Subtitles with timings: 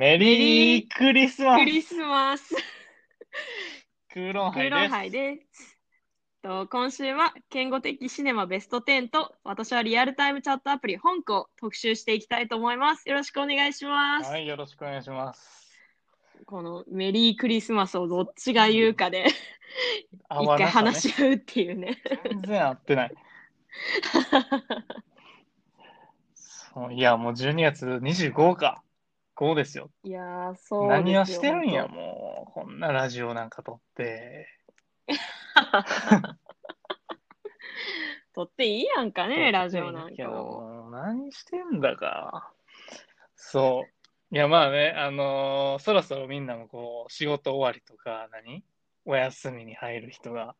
[0.00, 2.54] メリークリスマスクリスマス。
[4.10, 4.94] クーロンハイクーロンです。
[4.94, 5.78] ハイです。
[6.42, 13.06] と今週は、言語的シネマベスト10と、私はリアルタイムチャットアプリ本校を特集していきたいと思います。
[13.10, 14.30] よろしくお願いします。
[14.30, 15.68] はい、よろしくお願いします。
[16.46, 19.26] このメリークリスマスをどっちが言うかで、
[20.30, 21.98] 一回話し合うっていうね。
[22.24, 23.12] 全然合ってない。
[26.32, 28.82] そういや、もう12月25か。
[29.40, 29.90] 5ですよ。
[30.02, 32.52] いやー、そうですよ何をしてるんや、本もう。
[32.52, 34.46] こんなラジオなんか撮って。
[38.34, 40.60] 当 撮っていいやんかね、ラジオなんかも。
[40.60, 42.52] もう何してんだか。
[43.34, 44.34] そう。
[44.34, 48.62] いや、まあね、あのーそろそろみんなもこう、仕事終わりとか、何？
[49.06, 50.54] お休みに入る人が、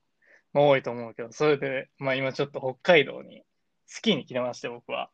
[0.54, 3.44] まあ、多いと思うけど、それで、まあ今ちょっと北海道に、
[3.86, 5.10] スキーに来てまして、僕は。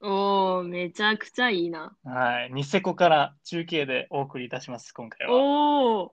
[0.00, 1.96] おー、めちゃくちゃいいな。
[2.04, 2.52] はい。
[2.52, 5.32] ニセコから中継でお送りいたします、今回は。
[5.34, 6.10] おー、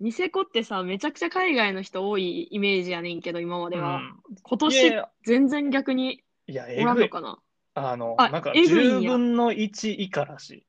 [0.00, 3.96] ニセコってさ、めちゃくちゃ海外の人多いイメージやねんけど、今までは。
[3.96, 6.84] うん今いやい年、や全然逆にいや、おえぐい。
[6.84, 7.38] らんのかな？
[7.74, 10.66] あの、あなんかえぐいん10や分の1以下らしい。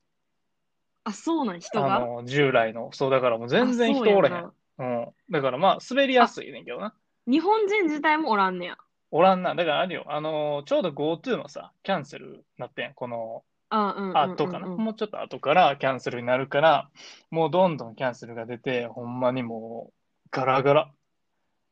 [1.06, 1.96] あ、そうなん、人が？
[1.96, 2.92] あの、従来の。
[2.94, 4.32] そう、だからもう全然あ人おれへ。
[4.32, 5.08] んうん。
[5.32, 6.94] だからまあ、滑りやすいねんけどな。
[7.28, 8.78] 日本人自体もおらんねや。
[9.16, 9.54] おらんな。
[9.54, 10.06] だからあるよ。
[10.08, 12.96] あの、ちょうど GoTo のさ、キャンセルなってん。
[12.96, 14.18] このあ、うんうんうんうん。
[14.18, 14.66] 後かな。
[14.66, 16.90] もうちょっと後からキャンセルになるから、
[17.30, 19.94] もうどんどんキャンセルが出て、ほんまにもう、
[20.32, 20.92] ガラガラ。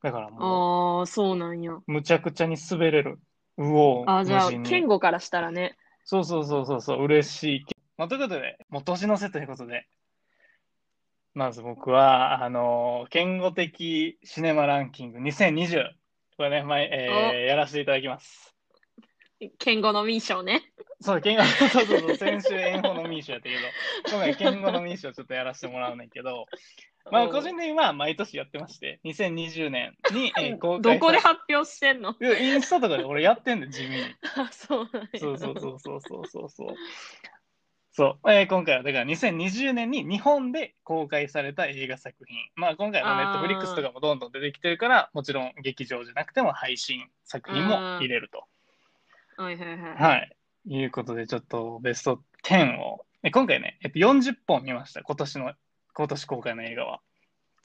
[0.03, 1.73] だからもああ、そうなんや。
[1.73, 3.19] う、むちゃくちゃに滑れる。
[3.57, 5.75] うおう、あ、じゃあ、健吾からしたらね。
[6.03, 7.65] そうそうそうそうそう、嬉しい。
[7.97, 9.87] まあ、ということで、もう年の瀬ということで、
[11.33, 16.00] まず僕は、あの、言語的シネマランキング2020、
[16.41, 18.55] これね、前、えーやらせていただきます。
[19.59, 20.73] 健吾のミッションね。
[20.99, 23.61] そう、言語、そうそうそう、先週、英語のミーションやったけど、
[24.09, 26.47] 今回、言語のミーションちょっとやらせてもらうねんけど、
[27.11, 32.15] まあ、個人的には毎年やってまして、2020年に、えー公開どこでさ発表してんの？
[32.19, 34.03] インスタとかで俺やってんだよ、地味に。
[34.35, 35.19] あ、そうなんや。
[35.19, 36.75] そうそうそうそうそうそう
[37.93, 38.31] そう。
[38.31, 42.37] えー今回はだから2020年に日本で公開された映画作品。
[42.55, 48.45] まあ今回のネットフリックスとかもどんどん出てきてるから、もちろん劇場じゃなくても配信作品も入れると。
[49.41, 49.95] はいはいはい。
[49.95, 50.35] はい。
[50.67, 53.05] いうことでちょっとベスト10を。
[53.23, 55.03] え今回ね、えっと、40本見ました。
[55.03, 55.53] 今年の、
[55.93, 57.01] 今年公開の映画は。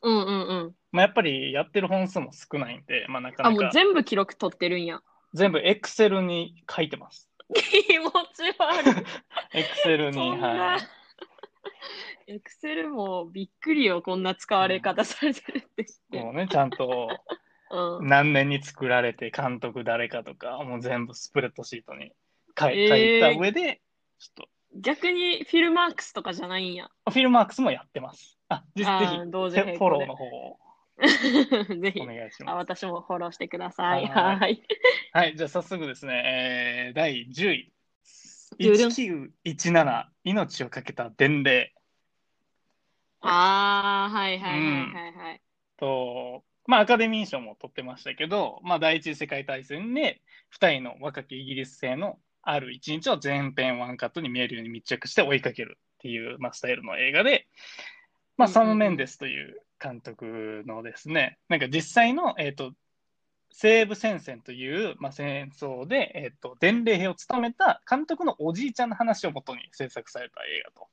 [0.02, 0.74] うんうんうん。
[0.92, 5.00] まあやっぱりやってる本数も少ないんで、まあなかあ、もうなか全部記録取ってるんや。
[5.34, 7.28] 全部エクセルに書いてます。
[7.54, 9.04] 気持ち悪い。
[9.54, 10.78] エクセルに、は
[12.26, 12.32] い。
[12.32, 16.20] エクセルもびっくりよ、こんな使われ方されてるって言って。
[16.20, 17.08] もうね、ちゃんと
[17.70, 22.12] うん、何年に作られて監督誰かとか、もう全部スプレッドシートに
[22.58, 23.82] 書い,、えー書いた上で、
[24.18, 26.88] ちょっ逆にフィルマークスとかじゃないんや。
[27.04, 28.38] と、フィルマークスもやってます。
[28.48, 30.58] あ、ぜぜあひフォローの方を
[31.80, 32.06] ぜひお。
[32.06, 32.56] 願いしあ、ます。
[32.56, 34.06] 私もフォローしてください。
[34.06, 34.62] はいはい。
[35.12, 37.72] はい、じゃあ早速ですね、えー、第10位。
[38.58, 41.74] ドゥドゥ1917、命をかけた伝令
[43.20, 45.42] ああ、はいはいはいはいはい。
[45.76, 50.22] と、まあ、アカデミー賞も取ってましたけど、まあ、第一次世界大戦で
[50.58, 57.46] 2人の若きイギリス製のある一日を全編ワンカットに見えるように密着して追いかけるっていう、まあ、スタイルの映画で、
[58.36, 62.72] まあ、うんうんうんサム・メンデスという監督のですね、なんか実際の、えっ、と、
[63.52, 70.88] 西部戦線という、まあ、戦争で、えっ、と、伝令兵を務めた監督のおじいちゃんの話をもとに制作された映画と。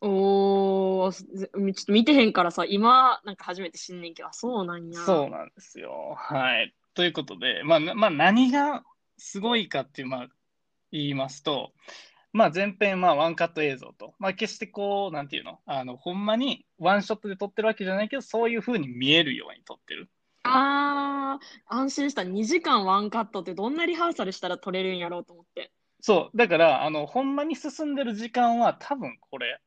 [0.00, 5.00] おー、ずちょっと見てへんからさ、今なんか初めて知んねんけど、あそうなんや。
[5.00, 6.14] そうなんですよ。
[6.16, 6.74] はい。
[6.94, 8.84] ということで、まあ、なまあ、何が
[9.18, 10.28] すごいかっていう、まあ、
[10.90, 11.72] 言いますと、
[12.32, 20.10] まあ、前編、まあ、ワンカット映像と、まあ、決してこう、なんていうの、あの、ほんまにワンショットで撮ってるわけじゃないけど、そういう風に見えるように撮ってる。
[20.44, 22.22] あー、安心した。
[22.22, 25.72] 2時間ワンカットってどんなリハーサルしたら撮れるんやろうと思って。
[26.00, 26.36] そう。
[26.36, 29.60] だから、あの、ほんまに進んでる時間は、多分これ、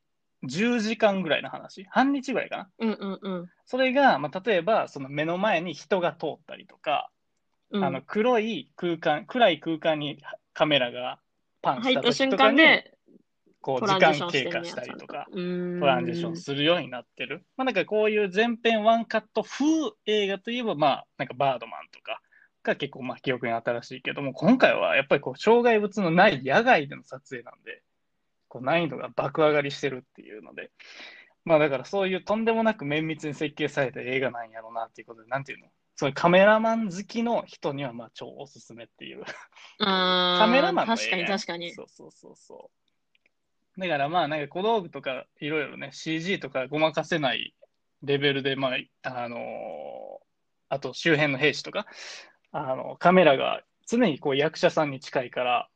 [0.44, 1.85] 10時間ぐらいの話。
[1.89, 2.69] 半日ぐらいかな。
[2.80, 3.50] うんうんうん。
[3.65, 7.12] それが、まあ、例えば、その目の前に人が通ったりとか、
[7.71, 10.21] うん、あの黒い空間、暗い空間に
[10.53, 11.19] カメラが
[11.61, 12.97] パンし入ったた瞬時とかに、間で
[13.61, 15.37] こうト時間経過したりとか、ト
[15.85, 17.45] ランジションするようになってる。
[17.57, 19.65] まあ、なんかこういう全編ワンカット風
[20.05, 22.21] 映画といえば、まあ、なんかバードマンとか
[22.63, 27.83] が結構まあ記憶に新しいけども、今回はやっぱりこう障害物のない野外での撮影なんで、
[28.47, 30.71] こう難易度が爆上がりしてるっていうので、
[31.45, 35.67] まあだからそういうとんでもなく綿密に設計された映画なんやろうなっていうことで、なんていうの？
[36.01, 39.24] そういうカメラマン好きの人にはまあ超おすすめっていう。
[39.77, 41.75] カメラマンの確かに確かに。
[41.75, 42.71] そうそうそうそ
[43.77, 43.80] う。
[43.80, 47.53] だからまあ、なんか小道具とかいろいろね、CG とかごまかせない
[48.01, 48.69] レベルで、ま
[49.03, 49.42] あ、あのー
[50.69, 51.86] あと周辺の兵士とか、
[52.51, 55.69] あの、カメラが常にこう役者さんに近いから、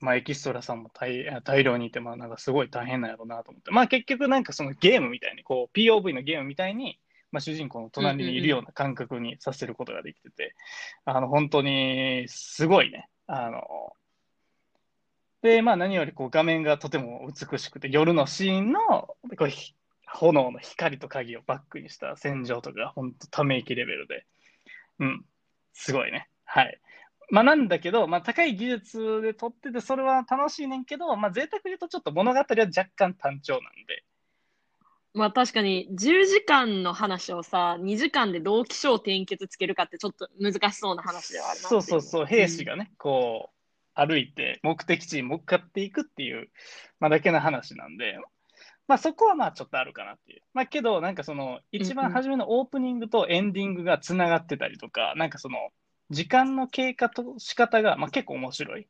[0.00, 7.00] まあ、エキストラさんも大大量にいて、まあ、なんかすごい大変なんやろうなと思って、まあ、結局なんかそのゲームみたいに、こう、POV のゲームみたいに、
[7.34, 10.54] まあ、主人公の隣にいるような感覚にさせることができてて、
[11.04, 13.08] あの、本当にすごいね。
[13.26, 13.96] あの、
[15.42, 18.78] で、まあ、何よりこう画面がとても美しくて、夜のシーンの
[19.36, 19.74] こうひ
[20.06, 24.24] 炎の光と影をバックにした戦場とか、本当ため息レベルで、
[25.00, 25.24] うん、
[25.72, 26.28] すごいね。
[26.44, 26.80] はい。
[27.30, 34.04] まあ、なんだけど、まあ、高い技術で撮ってて、それは楽しいねんけど、まあ、贅沢に言うとちょっと物語は若干単調なんで、
[35.14, 43.54] まあ確かに10時間の話をさ、2時間でどう起承転結つけるかってちょっと難しそうな話ではあるなってそいうそうそう、兵士がね、こう、
[43.94, 46.48] 歩いて目的地に向かっていくっていう、
[46.98, 48.18] まあ、だけの話なんで、
[48.88, 50.42] まあそこはまあちょっとあるかなっていう。
[50.52, 55.70] まあけど、なんかその、一番初めのオープニングとエンディングがつながってたりとか、なんかその、
[56.10, 58.86] 時間の経過と仕方が、まあ、結構面白い。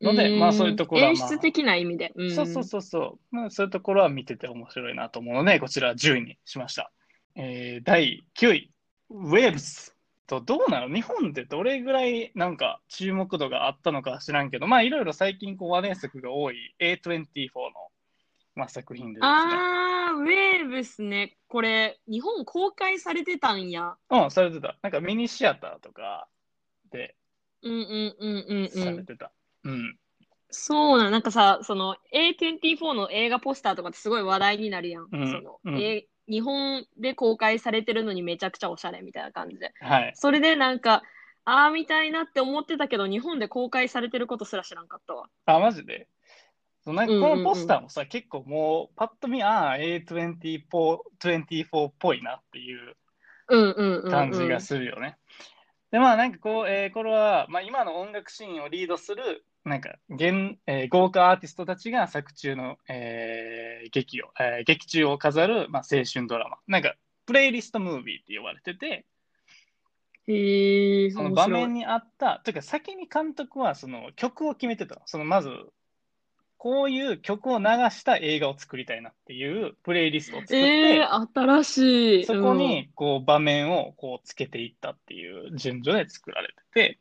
[0.00, 2.12] ので、うんまあそういうところは、まあ、演出的な意味で。
[2.14, 6.92] うんそうそうそうそう、まあ、そういうところは見てて面白いなと思うので、こちら10位にしました。
[7.36, 8.70] えー第9位、
[9.10, 9.94] ウェーブス。
[10.26, 10.94] とどうなの？
[10.94, 17.38] 日本でどれぐらいなんか注目度があったのかは知らんけど、まあいろいろ最近こう話題作が多い A24 の、
[18.54, 19.28] まあ、作品でですね。
[19.28, 21.36] あー、ウェーブスね。
[21.48, 23.96] これ、日本公開されてたんや。
[24.08, 24.78] うん、されてた。
[24.80, 26.26] なんかミニシアターとか
[26.90, 27.16] で
[27.62, 28.68] うんうんうんうんうん。
[28.70, 29.30] されてた。
[29.64, 29.98] うん。
[30.50, 35.08] そうなん、なんかさ、その A24 の映画ポスターとかってすごい話題になるやん。
[35.10, 39.74] うんそのうんえ日本で公開されてるのにめちゃくちゃおしゃれみたいな感じで。
[39.80, 40.12] はい。
[40.14, 41.02] それでなんか、
[41.44, 45.28] ああみたいなって思ってたけど、日本で公開されてることすら知らんかったわ。
[45.44, 46.08] あ、マジで？
[46.82, 52.96] そうなんかこのポスターもさ、結構もう、パッと見、ああ、A24 24っぽいなっていう
[53.48, 54.10] うんうんうん、うん。
[54.10, 55.16] 感じがするよね。
[55.90, 66.58] で、まあなんかこう、えーこれは、まあ今の音楽シーンをリードする、なんか現、えー豪華アーティストたちが作中の、えー劇を、えー劇中を飾る、まあ、青春ドラマ。
[66.66, 66.94] なんか、
[67.26, 69.06] プレイリストムービーって呼ばれてて、
[70.26, 75.02] へえ、その場面にあった、というか先に監督はその曲を決めてたの。
[75.06, 75.50] そのまず、
[76.56, 82.24] こういう曲を流した映画を作りたいなっていうプレイリストを作って、えー、新しい。
[82.24, 86.98] そこにこう場面をこうつけていったっていう順序で作られてて、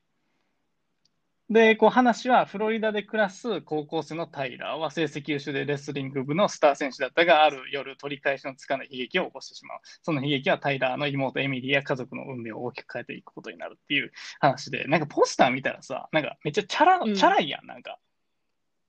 [1.53, 9.77] で、こう話はフロリダで暮らす高校生のタイラーは成績優秀でレスリング部のスター選手だったが、ある夜取り返しのつかない悲劇を起こしてしまう。
[10.01, 17.99] その悲劇はタイラーの妹エミリーや家族の運命を大きく変えていくことになるっていう話で、なんかポスター見たらさ、なんかめっちゃチャラ、うんチャラいやん、なんか。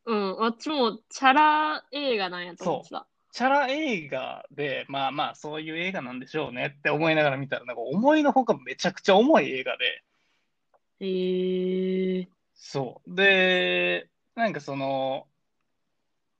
[0.07, 3.07] うん、あっちもチャラ映画なんやと思ってた。
[3.31, 10.03] チャラ映画で、まあまあそういう映画なんでしょうねって思いながら見たら、なんか思いのほかめちゃくちゃ重い映画で、
[11.01, 12.29] へえ。
[12.67, 13.15] そう。
[13.15, 15.29] で、なんかその、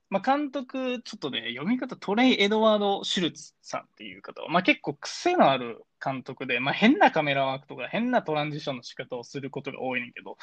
[0.09, 10.39] まあ、監督、ちょっとね、読み方、トレイ・エドワード・シュルツさんっていう方は、まあ、結構癖のある監督で、まあ、変なカメラワークとか変なトランジションの仕方をすることが多いねんけど、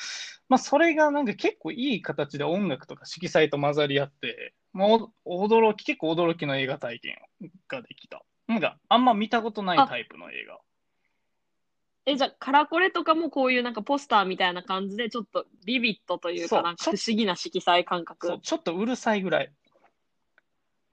[0.50, 7.16] まあ、それがなんか結構いい形で音楽とか色彩と混ざり合って、もう驚き、結構驚きの映画体験
[7.68, 8.24] ができた。
[8.48, 10.60] なんか、あんま見たことないタイプの映画。
[12.12, 19.52] え、じゃあ、カラコレとかもこういうなんかポスターみたいな感じで、ちょっとビビットというそうか、なんか不思議な色彩感そう覚。、ちょっとうるさいぐらい。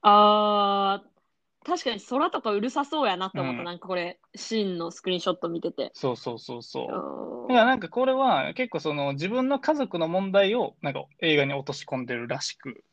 [0.01, 3.59] あー、確かに空とかうるさそうやなって思った。
[3.59, 5.91] うんなんかこれ、シーンのスクリーンショット見てて。
[5.93, 7.45] そうそうそうそう。
[7.45, 12.83] あだからなんかこれは結構その自分の家族の問題をなんか映画に落とし込んでるらしく、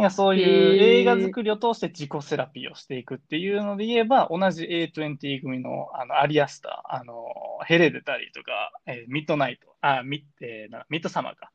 [0.00, 7.26] なんかそういう映画作りを通して自己セラピーをしていくっていうので言えば、同じ A20 組のあのアリアスター、あの
[7.66, 11.50] ヘレデタリーとか、えーミッドナイト、あ、ミッ,、えーなミッドサマーか、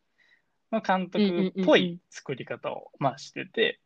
[0.72, 3.80] の監督っぽい作り方をまあしてて、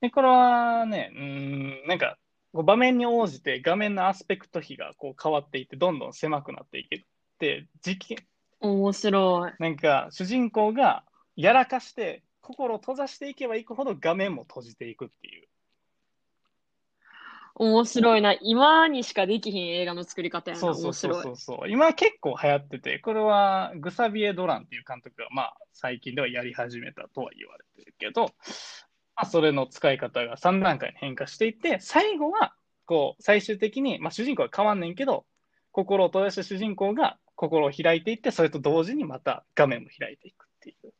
[0.00, 2.18] で、これはね、うーん、なんか
[2.52, 7.04] 場面に応じて画面のアスペクト比がこう変わっていって、どんどん狭くなっていけ
[7.38, 8.16] て、時期、
[8.60, 9.52] 面白い。
[9.58, 11.04] なんか主人公が
[11.36, 15.48] やらかして心を閉ざしていけばいくほど画面も閉じていくっていう。
[17.54, 18.32] 面白いな。
[18.40, 20.60] 今にしかできひん映画の作り方やな。
[20.60, 21.30] そうそうそうそ。
[21.32, 21.70] うそう。
[21.70, 32.54] 今結構流行ってて、これはグサビエ・ドランっていう監督がまあ最近ではやり始めたとは言われてるけど、まあ、それの使い方が3段階に変化していって、最後は
[32.86, 35.26] こう最終的に、まあ、主人公は変わんねんけど、
[35.72, 40.92] 心を閉ざした主人公が心を開いていって、それと同時にまた画面も開いていくっていう。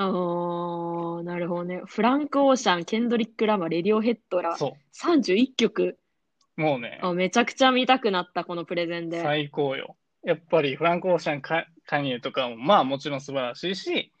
[0.00, 1.82] あー、なるほどね。
[1.84, 5.98] フランク・オーシャン、ケンドリック・ラマー、レディオヘッドらそ31曲。
[6.56, 6.60] う。
[6.60, 9.22] もうね、あ、めちゃくちゃ見たくなった、このプレゼンで。
[9.22, 9.96] 最高よ。
[10.22, 14.12] やっぱりフランク・オーシャン、カカニエとかも、まあもちろん素晴らしいし、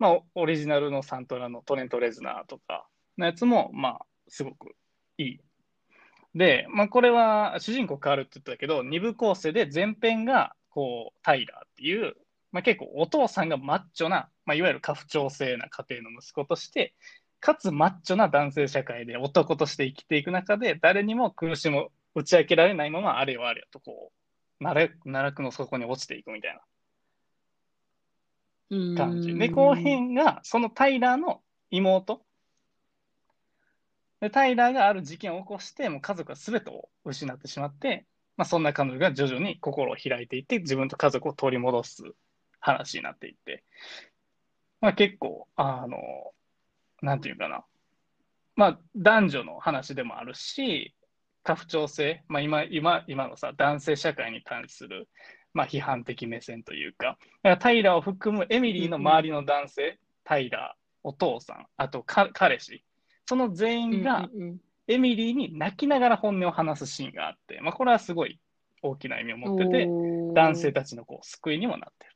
[0.00, 4.74] まあオオリジナルのサントラのトレント・レズナーとかのやつも、まあすごく
[5.16, 5.40] いい。
[6.34, 12.16] で、まあこれは主人公変わるって言ってたけど、二部構成で前編が、こう、タイラーっていう、
[12.52, 16.94] まあ結構お父さんがマッチョな、まあいわゆる家父長制な家庭の息子として、
[17.40, 24.12] かつマッチョな男性社会で男として生きていく中で、誰にも苦しむ、打ち明けられないまま、あれよあれよとこ
[24.60, 26.60] う、奈落の底に落ちていくみたい
[28.70, 29.34] な感じ。
[29.34, 31.40] で、後編が、そのタイラーの
[31.70, 32.22] 妹。
[34.20, 38.04] で、タイラーがある事件を起こして、もう家族は全てを失ってしまって、
[38.36, 42.02] まあ、そんな彼女が徐々に心を開いていって、自分と家族を取り戻す
[42.60, 43.64] 話になっていって、
[44.80, 45.98] まあ、結構、あの、
[47.02, 47.64] なんていうかな。
[48.56, 50.94] まあ、男女の話でもあるし、
[51.42, 55.08] 家父長制、まあ、今、今、今のさ、男性社会に対する、
[55.52, 62.84] まあ、批判的目線というか、だからタイラーを含むエミリーの周りの男性、タイラー、お父さん、あとか彼氏、
[63.26, 64.60] その全員がうんうんうん。
[64.88, 68.40] エミリーに泣きながら本音を話すシーンがあって、まあ、これはすごい
[68.82, 69.86] 大きな意味を持ってて、
[70.34, 72.09] 男性たちのこう救いにもなってる。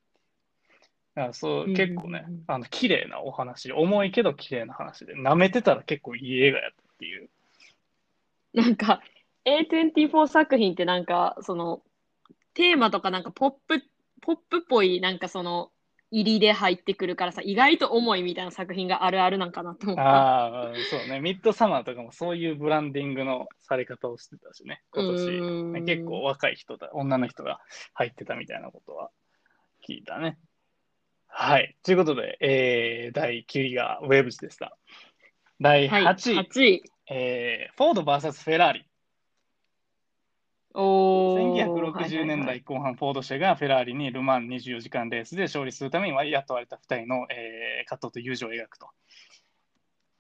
[1.15, 7.31] だからそううん結構ねあの綺麗なお話、重いけど綺麗な話で、舐めてたら結構いい映画やったっていう。
[8.53, 9.03] なんか、
[9.45, 11.83] A24 作品ってなんか、その、
[12.55, 13.83] テーマとかなんかポップ、
[14.23, 15.71] ポップっぽいなんかその、
[16.11, 20.03] 入りで入ってくるからさ、意外と重いみたいな作品があるあるなんかなと思った。
[20.03, 25.85] ああ、そうね、ミッドサマーとかもそういうブランディングのされ方をしてたしね、今う年。
[25.85, 27.61] 結構若い人だ、女の人が
[27.95, 29.11] 入ってたみたいなことは
[29.89, 30.39] 聞いたね。
[31.37, 31.77] はい。
[31.83, 34.79] ということで、えー、第9位がウェブズでした。
[35.61, 36.83] 第はい、8位、8位。
[37.11, 38.87] えー、フォード VS フェラーリ。
[40.75, 41.67] おー。
[41.67, 48.87] 1960年代後半、フォード社がフェラーリにル・マン24時間レースで勝利するために雇われた2人の、えー葛藤と友情を描くと、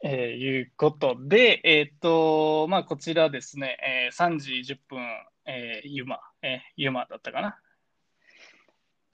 [0.02, 3.78] えーいうことで、えっ、と、まあ、こちらですね、
[4.10, 5.00] えー3時10分、
[5.46, 7.56] えーユマ、えーユマだったかな。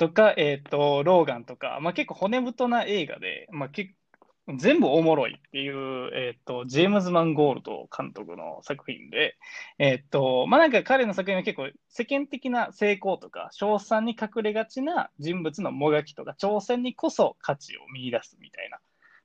[0.00, 3.90] とか、えっ、と、ローガンとか、まあ、結構骨太な映画で、まあ、結
[4.57, 9.37] 全部おもろいっていう、えっ、と、ジェームズ・マンゴールド監督の作品で、
[9.78, 18.78] えっと、まあ、なんか彼の作品は結構世間的な成功とか、賞賛に隠れがちな人物のもがきとか、挑戦にこそ価値を見出すみたいな、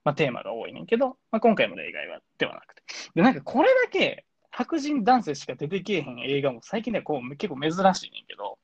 [0.04, 2.84] まあ、テーマが多いねんけど、まあ、今回の例外はではなくて。
[3.16, 8.58] で、なんかこれだけ白人男性しか出てけえへん映画も最近ではこう結構珍しいねんけど、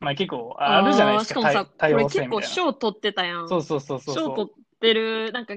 [0.00, 2.42] まあ結構あるじゃないですか、しかもさ、これ結構。
[2.42, 3.48] 賞取ってたやん。
[3.48, 4.14] そうそうそうそう。
[4.14, 5.54] 賞取ってる、なんか、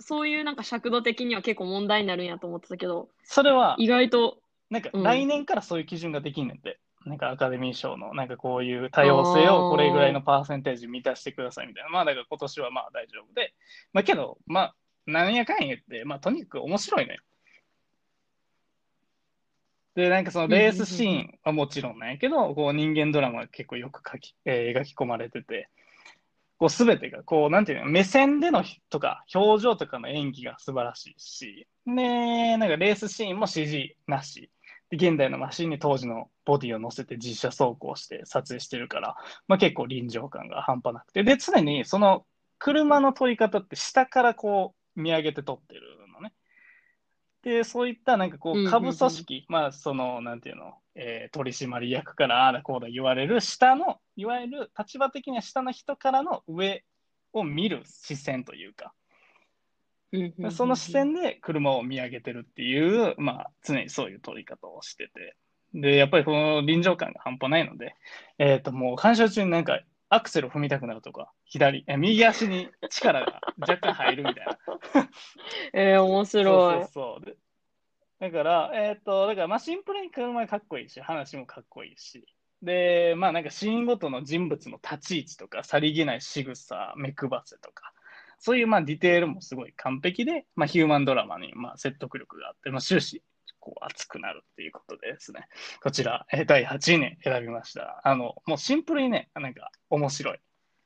[0.00, 4.38] そういうなんか尺度的には結構問題になるんやと思ってたけど、それは、意外と、
[4.70, 6.78] なんかうん来年からそういう基準ができんねんて。
[7.04, 11.90] なんかアカデミー賞の、なんかこういう多様性をこれぐらいのパーセンテージ満たしてくださいみたいな。
[11.90, 13.54] まあだから今年はまあ大丈夫で。
[13.92, 14.74] まあけど、まあ、
[15.06, 17.18] なんやかんやって、まあとにかく面白いね。
[19.94, 25.68] で、なんかそのレースシーンはもちろんなんやけど、こう人間ドラマが結構よく書き、えー描き込まれてて、
[26.58, 34.50] こうすべてが、こう、なんていうの、目線でのとか、表情とかの演技が素晴らしいし、で、なんかレースシーンも CG なし。
[34.88, 39.16] で、現代のマシンに当時のボディを乗せて実写走行して撮影してるから、
[39.48, 41.24] まあ結構臨場感が半端なくて。
[41.24, 42.24] で、常にその
[42.58, 45.82] 車の撮り方って下からこう見上げて撮ってる。
[47.42, 56.84] で、そういったなんかこう、下部組織、まあその、なんていうの、えー取締役からああだこうだ言われる下の、いわゆる立場的には下の人からの上
[57.32, 58.92] を見る視線というか、
[60.50, 65.36] その視線で車を見上げてるっていう、まあ、常にそういう撮り方をしてて。
[65.74, 67.96] で、やっぱりこの臨場感が半端ないので、
[68.38, 69.80] えっ、と、もう鑑賞中になんか
[70.10, 74.58] アクセルを踏みたくなるとか、左、え右足に力が若干入るみたいな。
[75.74, 76.44] えー、面白い。
[76.44, 77.24] そうそうそう。
[77.26, 77.36] で
[78.20, 82.24] だから、えっ、と、だからまあシンプルに車がかっこいいし、話もかっこいいし。
[82.62, 87.92] で、まあなんかシーンごとの人物の立ち位置とか、さりげない仕草、目配せとか、
[88.38, 93.22] そういうまあディテールもすごい完璧で、まあヒューマンドラマにまあ説得力があって、まあ終始
[93.60, 95.48] こう熱くなるっていうことでですね、
[95.82, 98.00] こちら、えー第8位に選びました。
[98.04, 100.38] あの、もうシンプルにね、なんか面白い。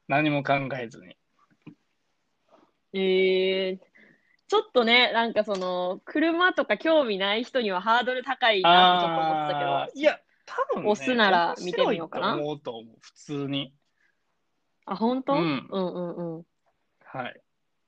[0.08, 1.16] 何も考えずに。
[2.92, 3.78] えー、
[4.48, 9.64] ちょっとね、なんかその、車とか興味ない人にはハードル高いなってちょっと思ってたけ
[9.96, 13.74] ど、いや、多分、ね、押すなら見てみようかな思うと思う、普通に。
[14.86, 15.34] あ、本当？
[15.34, 16.46] ううんんうんうん。
[17.04, 17.40] はい。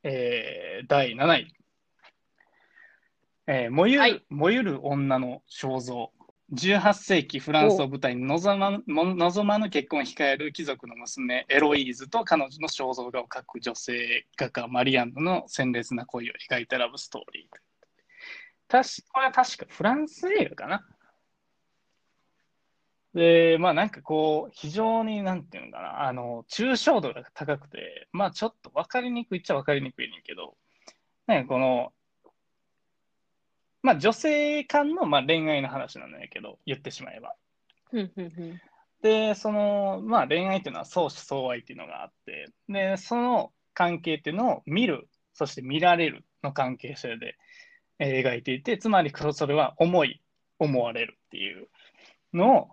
[0.02, 1.54] えー第7位。
[3.46, 6.12] えー燃ゆる、はい燃ゆる女の肖像。
[6.52, 17.58] 18世紀フランスを舞台に望ま望まぬ結婚を控える貴族の娘エロイーズと彼女の肖像画を描く女性画家マリアンヌの鮮烈な恋を描いたラブストーリー。
[18.66, 20.86] たしこれは確かフランス映画かな。
[23.14, 30.56] で、まあなんかこう、非常になんていうのかな、あの、抽象度が高くて、まあちょっと分かりにくいっちゃ分かりにくいねんけど、
[31.26, 31.92] なんかこの、
[33.88, 37.34] まあ女性間のまあ恋愛の話なんだけど、言ってしまえば。
[39.00, 47.38] で、その、まあ恋愛っていうのは相思相愛っていうのがあって、で、その関係っていうのを見る、そして見られるの関係性で、
[47.98, 50.20] えー描いていて、つまりそれは思い、
[50.58, 51.68] 思われるっていう
[52.34, 52.68] のを、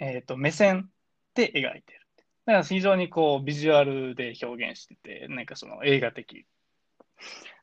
[0.00, 0.90] えっと、目線
[1.34, 2.00] で描いてる。
[2.46, 6.46] だから非常にこうビジュアルで表現してて、なんかその映画的。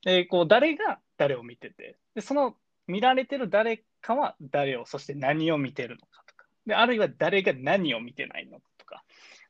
[0.06, 2.56] で、こう誰が誰を見てて、で、その
[2.90, 6.46] 見られてる誰かは誰を、そして何を見てるのかとか。
[6.66, 9.04] で、あるいは誰が何を見てないのかとか。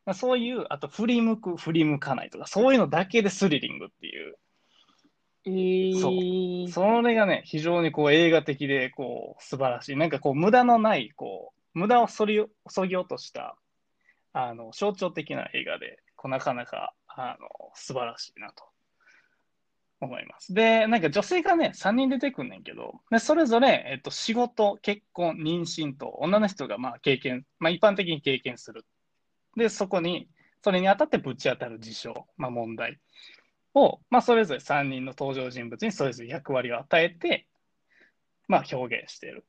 [0.06, 4.36] まあ、そういう、あと振り向く、振り向かないとか、そういうのだけでスリリングっていう。
[5.46, 9.96] えー、それがね、非常にこう映画的でこう素晴らしい。
[9.96, 13.56] なんかこう無駄のない、こう、無駄をそりそぎ落とした、
[14.34, 18.66] あの、象徴的な映画で、こうなかなか、あの、素晴らしいなと
[20.02, 20.54] 思います。
[20.54, 28.86] で、なんか女性がね、3人出てくんねんけど、でそれぞれ、えっと、仕事、結婚、妊娠と、女の人がまあ経験、まあ一般的に経験する。
[29.58, 30.30] で、そこに、
[30.64, 33.00] それにあたってぶち当たる事象、まあ問題
[33.74, 37.48] を、まあそれぞれ3人の登場人物にそれぞれ役割を与えて、
[38.48, 39.46] まあ表現している。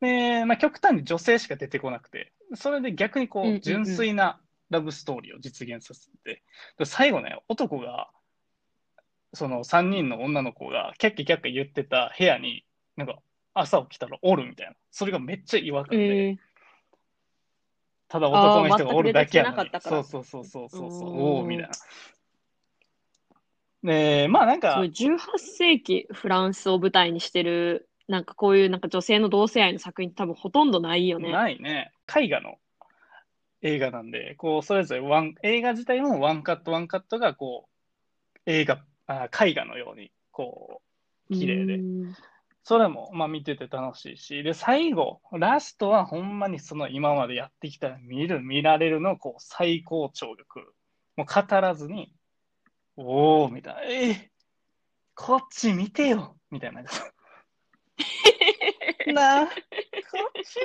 [0.00, 6.42] で、まあ極端に女性しか出てこなくて、それで逆にこう、純粋なラブストーリーを実現させて、
[6.78, 8.10] で最後ね、男が、
[9.34, 12.64] その3人の女の子がキャッキャキャッキャ言ってた部屋に、
[12.96, 13.18] なんか
[13.54, 14.74] 朝起きたらおるみたいな。
[14.90, 16.36] それがめっちゃ違和感で、えー、
[18.08, 21.70] ただ男の人がおるだけやのにそうそうそうそうそうそう、おおみたいな。
[23.82, 31.30] で、まあなんかそう、18世紀フランスを舞台にしてる、なんかこういうなんか女性の同性愛の作品って多分ほとんどないよね。
[31.30, 31.92] ないね。
[32.08, 32.58] 絵画の
[33.62, 40.82] 映画なんで、こう、それぞれワン、映画自体もワンカットワンカットが、こう、映画、あ絵画のように、こ
[41.30, 41.74] う、綺麗で。
[41.76, 42.14] うん
[42.64, 50.74] それも、まあ見てて楽しいし、で、最後、ラストはほんまにその今までやってきた見る、見られるの、こう、最高潮が来る。
[51.16, 52.12] もう語らずに、
[52.96, 54.28] おー、みたいな、えー
[55.20, 56.84] こっち見てよ、みたいな。
[59.12, 59.54] なあ、こっ
[60.44, 60.60] ち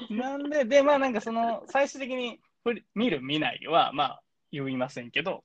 [0.00, 0.14] 見て。
[0.14, 2.40] なんで、で、まあなんかその、最終的に
[2.96, 5.44] 見る、見ないは、まあ言いませんけど、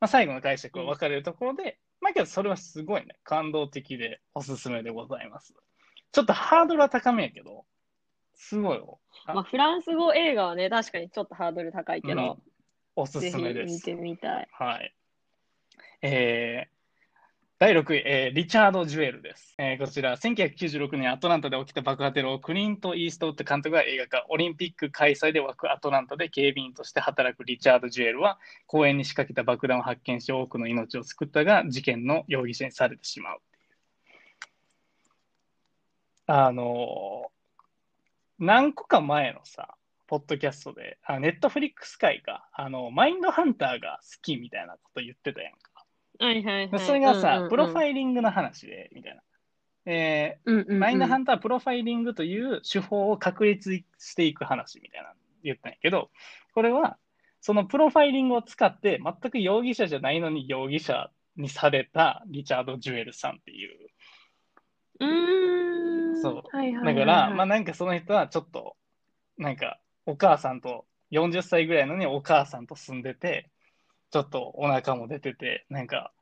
[0.00, 5.54] まあ最後の解釈は分かれるところで、まあけどそれはすごいね、感動的でおすすめでございます。
[6.12, 7.64] ちょっとハードルは高めやけど、
[8.34, 9.00] すごいよ。
[9.26, 12.36] あまあ、フランス語映画はね、確かにちょっとハードル高いけど、うん
[12.98, 13.74] おすすめです。
[13.74, 14.48] 見てみたい。
[14.52, 14.94] はい。
[16.00, 16.75] えー
[17.58, 19.54] 第6位、えーリチャード・ジュエルです。
[19.56, 33.40] えーこちら、1996年アトランタで起きた爆破テロをクリント・イーストウッド監督が映画化、オリンピック開催で沸くアトランタで警備員として働くリチャード・ジュエルは、公園に仕掛けた爆弾を発見し、多くの命を救ったが、事件の容疑者にされてしまうう。
[36.26, 37.36] あのー
[38.38, 45.75] 何個か前のさ、ポッドキャストで、ネットフリックス界が、あの、マインドハンターが好きみたいなこと言ってたやんか。
[46.18, 46.80] はいはいはい。
[46.80, 49.22] それがさ、プロファイリングの話で、みたいな。
[49.88, 56.10] えうんうんうんーマインドハンターはプロファイリングという手法を確立していく話みたいなの言ったんやけど、
[56.54, 56.98] これは、
[57.40, 63.88] そのプロファイリングを使って、全く容疑者じゃないのに容疑者にされたリチャード・ジュエルさんっていう。
[65.00, 66.20] うーん。
[66.20, 66.94] そうはいはいはいはい。
[66.94, 68.76] だから、まあなんかその人はちょっと、
[69.38, 73.48] なんかお母さんと、40歳ぐらいのにお母さんと住んでて、
[74.10, 76.12] ちょっとお腹も出てて、なんか、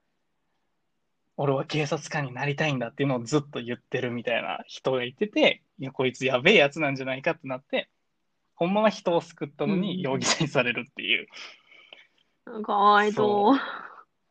[1.36, 7.88] 俺は警察官になりたいんだっていうのをずっと言ってるみたいな人がいてて、いや、こいつやべえやつなんじゃないかってなって、
[8.54, 11.26] ほんまは人を救ったのうんに容疑者にされるっていう。
[12.62, 13.58] かわいそう。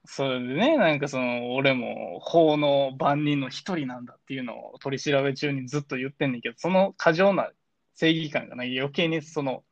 [0.05, 7.51] それでね、なんかその、俺も法の番人の一人なんだっていうのを取り調べ中にずっと言ってんねんけど、その過剰な
[7.95, 9.63] 正義感がない余計にその、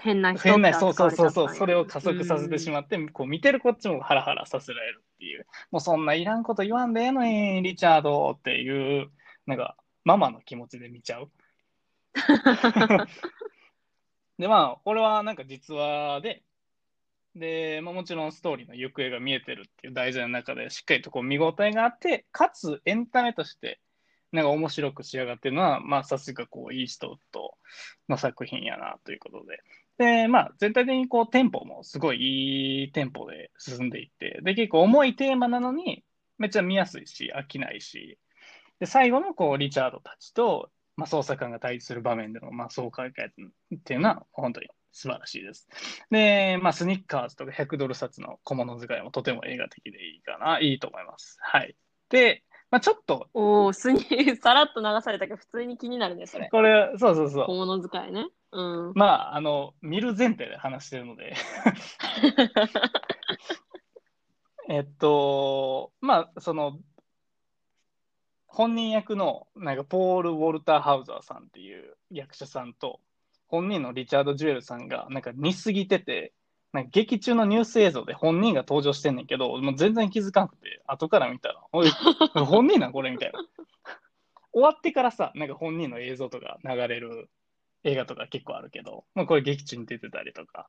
[0.00, 9.10] 変な人変な、そうそうそうそう、それを加速させてしまって、こう見てるこっちもハラハラさせられるっていう、もうそんないらんこと言わんでええのに、リチャードっていう、
[9.46, 11.30] なんか、ママの気持ちで見ちゃう。
[14.38, 16.42] で、まあ、これはなんか実話で、
[17.36, 23.80] で、まあ、もちろんストーリーの行方が見えてるっていう題材の中で、しっかりとこう見応えがあって、かつエンタメとして、
[24.32, 27.56] なんか面白く仕上がってるのは、まあ、さすがこう、いい人と
[28.08, 29.60] の作品やなということで。
[29.98, 36.04] で、まあ、全体的にこう、テンポもすごいいいテンポで進んでいって、で、結構重いテーマなのに、
[36.38, 38.18] めっちゃ見やすいし、飽きないし、
[38.80, 45.68] で、最後のこう、リチャードたちと、まあ、捜査官が対峙する場面での、まあ、爽快感っていうのは、本当に素晴らしいです。
[46.10, 51.36] で、まあ、スニッカーズとか100ドル札の小物使いもとても映画的でいいかな、いいと思います。
[51.40, 51.76] はい。
[52.08, 54.00] で、まあ、ちょっと、おお、すに、
[54.42, 56.48] さらっと流されたけど、普通に気になるね、それ。
[56.48, 57.44] これ、そうそうそう。
[57.46, 58.26] 小物使いね。
[58.50, 58.92] うん。
[58.96, 61.36] まあ、あの、見る前提で話してるので、
[64.68, 66.80] えっと、まあ、その、
[68.48, 72.98] 本人役の、なんか、ポール・ウォルター・ハウザーさんっていう役者さんと、
[73.46, 76.32] 本人のリチャード・ジュエルさんが、なんか似すぎてて、
[76.74, 81.88] なんか劇中のニュース映像で本人が登場してんねんけど、もう全然気づかなくて、後から見たら、おい、
[82.34, 83.38] 本人なんこれみたいな。
[84.52, 87.30] 終わってからさ、なんか本人の映像とか流れる
[87.84, 90.68] 映画とか結構あるけど、まあ、これ劇中に出てたりとか、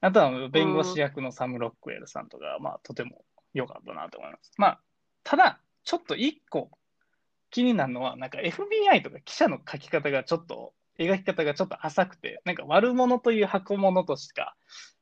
[0.00, 4.52] あとは弁護士役のサム・ロックウェルさんとか、まあ、とても良かったなと思います。
[4.56, 4.80] まあ、
[5.22, 6.70] ただ、ちょっと一個
[7.50, 14.56] 気になるのは、なんか FBI とか記者の書き方がちょっと、描き方がちょっと浅くて、なんか悪者という箱物としか、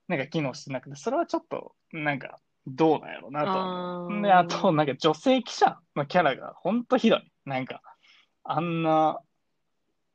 [0.09, 3.45] なんか機能してなくて、それはちょっと、なんか、どうなんやろうな
[4.09, 7.33] とで、あと、なんか女性記者のキャラがほんとひどい。
[7.45, 7.83] なんか、
[8.45, 9.21] あんな、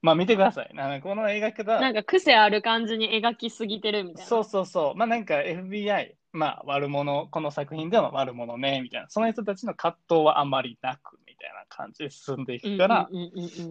[0.02, 0.71] まあ見てください。
[0.73, 4.30] なんかこの描き方、なんか癖ある感じに描きすぎてるみたいな。
[4.30, 4.95] そうそうそう。
[4.95, 9.10] まあなんか FBI、まあ悪者、この作品では悪者ね、みたいな。
[9.10, 13.10] その人たちの葛藤はあんまりなく、みたいな感じで進んでいくから、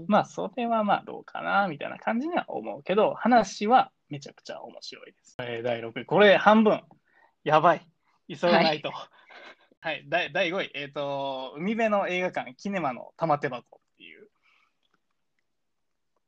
[0.07, 5.37] まあそれはまあどうかな、みたいな感じには思うけど、話はめちゃくちゃ面白いです。
[5.41, 6.05] えー第6位。
[6.05, 6.83] これ半分。
[7.45, 7.87] やばい。
[8.29, 8.93] 急がないと。
[9.81, 10.05] はい。
[10.09, 10.71] 第第5位。
[10.75, 14.29] えっ、と、海辺の映画館、キネマの玉手箱っていう。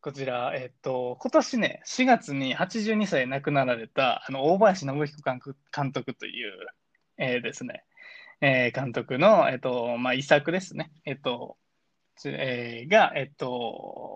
[0.01, 6.67] こちら、えっ、と、今年ね、4月に82歳で亡くなられた、あの、大林信彦監督監督という、
[7.17, 7.85] えーですね、
[8.41, 10.93] えー監督の、えっ、と、まあ、遺作ですね。
[11.05, 11.57] えっ、と、
[12.17, 13.51] つえーが、えっと、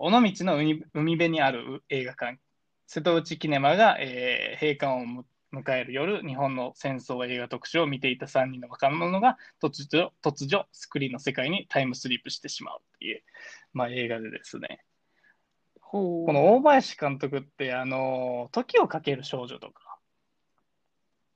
[0.01, 2.39] 尾道の海海辺にある映画館、
[2.87, 13.21] 瀬戸内キネマが、えー閉館をむ迎える夜、日本の戦争映画特集を見ていた3人の若者が突如、突如スクリーンの世界にタイムスリープしてしまうっていう、
[13.71, 14.83] まあ、映画でですね、
[15.79, 19.92] この大林監督って、あの、時をかける少女とか、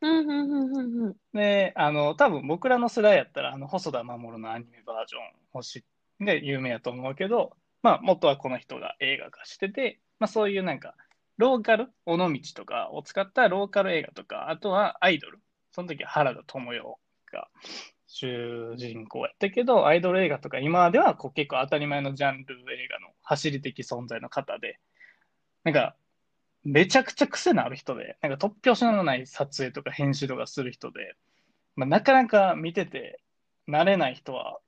[0.02, 1.16] うんうんうんうんうん。
[1.34, 5.22] で、あの、多分僕らの世代やったら、あの、細田守のアニメバージョン
[5.60, 5.84] を知っ
[6.24, 10.96] て有名やと思うけど、まあ、元はこの人が映画化してて、まあ、そういうなんか、
[11.38, 15.40] ローカル、尾道とかを使ったローカル映画とか、あとはアイドル。
[15.72, 17.00] その時は原田知世
[17.32, 17.48] が
[18.08, 24.80] 主人公やったけど、アイドル映画とか今ではこう結構当たり前のジャンル映画の走り的存在の方で、
[25.64, 25.96] なんか、
[26.64, 31.16] めちゃくちゃ癖のある人で、なんか突拍子のない撮影とか編集とかする人で、
[31.76, 33.22] まあ、なかなか見てて
[33.70, 34.60] 慣れない人は、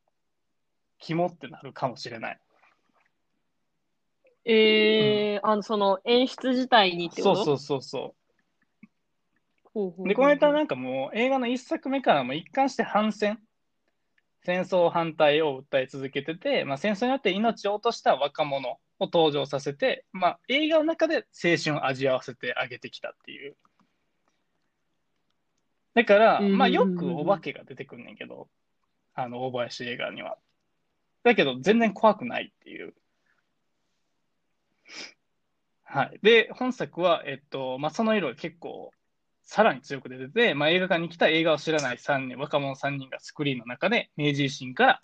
[1.00, 2.40] 肝ってなるかもしれない。
[4.46, 7.36] えー、あの、その演出自体にってこと？
[7.36, 8.88] そうそうそうそう。
[9.74, 13.40] ほうほうほうで、この間なんかもう映画の一作目からも一貫して反戦、
[14.44, 23.56] 戦争反対を訴え続けてて、まあ、戦争によって命を落とした若者を登場させて、まあ、映画の中で青春を味わわせてあげてきたっていう。
[25.96, 28.48] だから、まあ、よくお化けが出てくんねんけど、
[29.16, 30.38] あの、大林映画には。
[31.24, 32.94] だけど、全然怖くないっていう。
[35.84, 36.20] はい。
[36.22, 38.92] で、本作は、えっと、まあ、その色が結構、
[39.44, 45.02] さらに強く出てて、まあ、映画館に来た映画を知らない3人、若者3人がスクリーンの中で、明治維新から、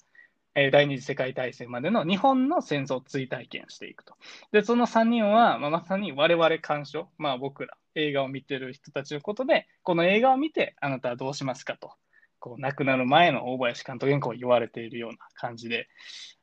[0.56, 4.16] えー第二次世界大戦までの日本の戦争を追体験していくと。
[4.52, 11.92] で、その3人は、まあ、まさに我々鑑賞、まあ、僕ら、映画を見てる人たちのことで、この映画を見て、あなたはどうしますかと、
[12.40, 15.88] こう、亡くなる前の大林監督にこう言われているような感じで、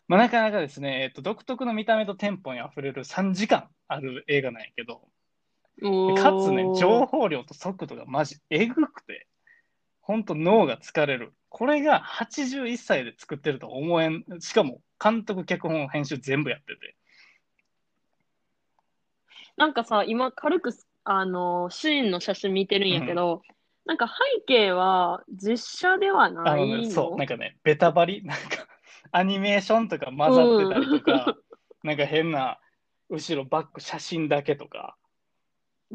[0.09, 5.09] まあ、なかなかですね、えっと、独特の見た目とテンポにあふれる3時間ある映画なんやけど、
[6.17, 9.27] かつね、情報量と速度がマジえぐくて、
[10.01, 11.33] ほんと脳が疲れる。
[11.55, 14.25] これが81歳で作ってるとは思えん。
[14.41, 16.97] しかも、監督、脚本、編集全部やってて。
[19.59, 20.71] なんかさ、今軽く、
[21.05, 23.43] あの、シーンの写真見てるんやけど、
[23.85, 26.91] なんか背景は実写ではないの？
[26.91, 28.67] そう、なんかね、ベタバリ、なんか、
[29.11, 31.37] アニメーションとか混ざってたりとか、
[31.83, 32.59] なんか変な、
[33.11, 34.97] 後ろバック写真だけとか、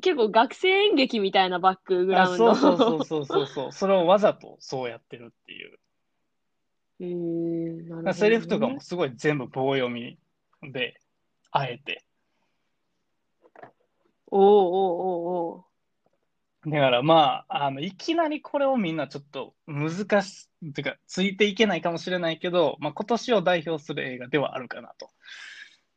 [0.01, 2.55] 結構学生演劇みたいなバックグラあ、ウンド。
[2.55, 3.71] そうそうそうそうそうそう。
[3.71, 5.79] それをわざとそうやってるっていう。
[6.99, 10.17] へーなるほどねセリフとかもすごい全部棒読み
[10.71, 10.99] で、
[11.51, 12.03] あえて。
[14.29, 15.67] おーおーおーお
[16.69, 25.09] だからまあ、あの、いきなりこれをみんなちょっと難しい、てか、ついていけないかもしれないけど、まあ今年を代表する映画ではあるかなと、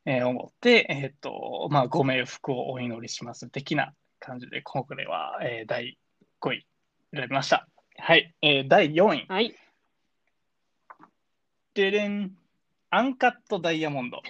[0.05, 5.97] えー思って、えっと、まあご冥福をお祈りします的な感じで、これは、えー第
[6.41, 6.65] 5位
[7.13, 7.67] 選びました。
[7.97, 9.27] はい、えー第4位。
[9.27, 9.55] ーはい。
[11.73, 12.35] ででん、
[12.89, 14.21] アンカットダイヤモンド。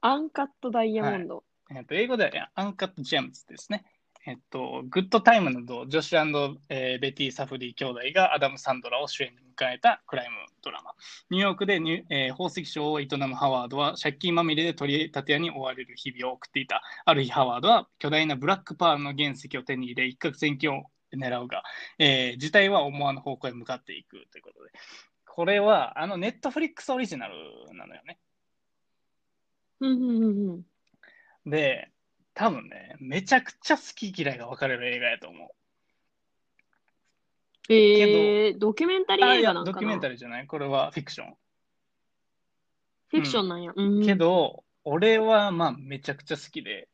[0.00, 1.44] アンカットダイヤモンド。
[1.70, 3.84] えっと、英語では Uncut Gems ですね。
[4.24, 10.94] えっと、グッドタイムなど、ジョシュえーベニー・サフディ兄弟がアダム・サンドラーを主演に迎えたクライムドラマ。
[11.30, 11.74] ニューヨークで
[12.10, 16.82] えー宝石商を営むハワードは借金まみれで取り立て屋に追われる日々を送っていた。
[17.04, 21.62] ある日、ハワードは巨大なブラックパールの原石を手に入れ、一攫千金を狙うが、
[21.98, 24.70] えー事態は思わぬ方向へ向かっていくということで。
[25.26, 27.34] これは、あの、ネットフリックスオリジナル
[27.74, 28.18] なのよね。
[31.46, 31.90] で、
[32.34, 35.61] 多分ね、めちゃくちゃ好き嫌いが分かれる映画やと思う。
[37.68, 39.74] えー、ドキュメンタリー映画なんかな？
[39.74, 40.46] ドキュメンタリーじゃない？
[40.46, 41.34] これはフィクション。
[43.08, 43.72] フィクションなんや。
[43.74, 44.04] うん。
[44.04, 46.88] けど、俺はまあめちゃくちゃ好きで、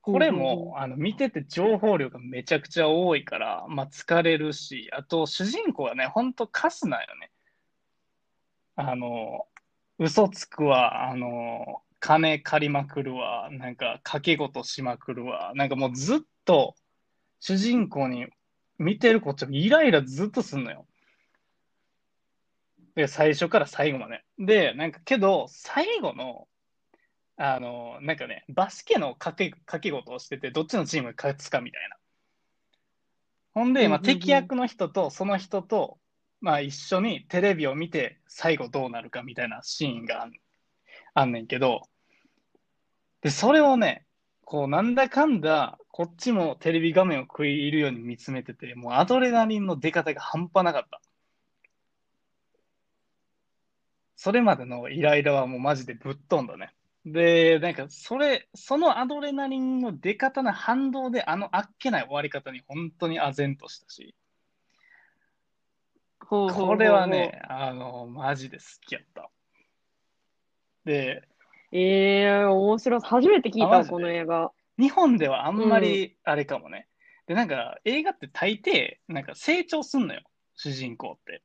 [0.00, 7.30] これも、あの、見てて情報量がめちゃくちゃ多いから、まあ疲れるし、あと主人公はね、ほんとカスなんよね。
[8.74, 9.46] あの、
[9.98, 16.74] 嘘つくわ、あの、金借りまくるわ、なんか賭け事しまくるわ、なんかもうずっと
[17.38, 18.26] 主人公に
[18.82, 20.86] 見てるこっちはイライラずっとすんのよ。
[22.94, 24.24] で、最初から最後まで。
[24.38, 26.46] で、なんかけど、最後の、
[27.36, 31.96] あの、なんかね、バスケの賭け、賭け事をしてて、どっちのチームが勝つかみたいな。
[33.54, 35.98] ほんで、まあ、敵役の人とその人と、
[36.40, 40.32] まあ、一緒にテレビを見て、最後どうなるかみたいなシーンがあん
[41.14, 41.82] あんねんけど、
[43.20, 44.04] で、それをね、
[44.52, 51.00] こう、なんだかんだ、こっちもテレビ画面を食い入るように見つめてて、もうアドレナリンの出方が半端なかった。
[54.14, 56.74] それまでのイライラはもうマジでぶっ飛んだね。
[57.06, 64.14] で、なんか、それ、そのアドレナリンの出方の反動で、あのあっけない終わり方に本当に唖然としたし、
[66.20, 69.30] ほうほうほうほうこれはね、あの、マジで好きやった。
[70.84, 71.26] で、
[71.72, 73.00] えー、面白い。
[73.00, 73.94] 初めて聞いたわ、あマジで？
[73.94, 74.52] この映画。
[74.78, 76.88] 日本ではあんまりあれかもね。
[77.26, 80.22] で、なんか映画って大抵、なんか成長すんのよ、
[80.54, 81.42] 主人公って。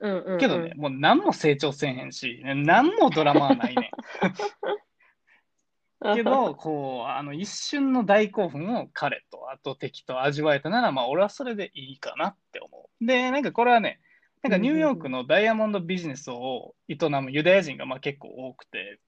[0.00, 0.38] うんう。
[0.38, 3.90] けどね、もう何も成長せんへんし、何もドラマはないねん。
[6.14, 13.06] けど、こう、あの一瞬の大興奮を彼と、あと敵と味わえたなら、まあ俺はそれでいいかなって思う。
[13.06, 14.00] で、なんかこれはね、
[14.44, 19.00] なんかニューヨークのダイヤモンドビジネスを営むユダヤ人がまあ結構多くて、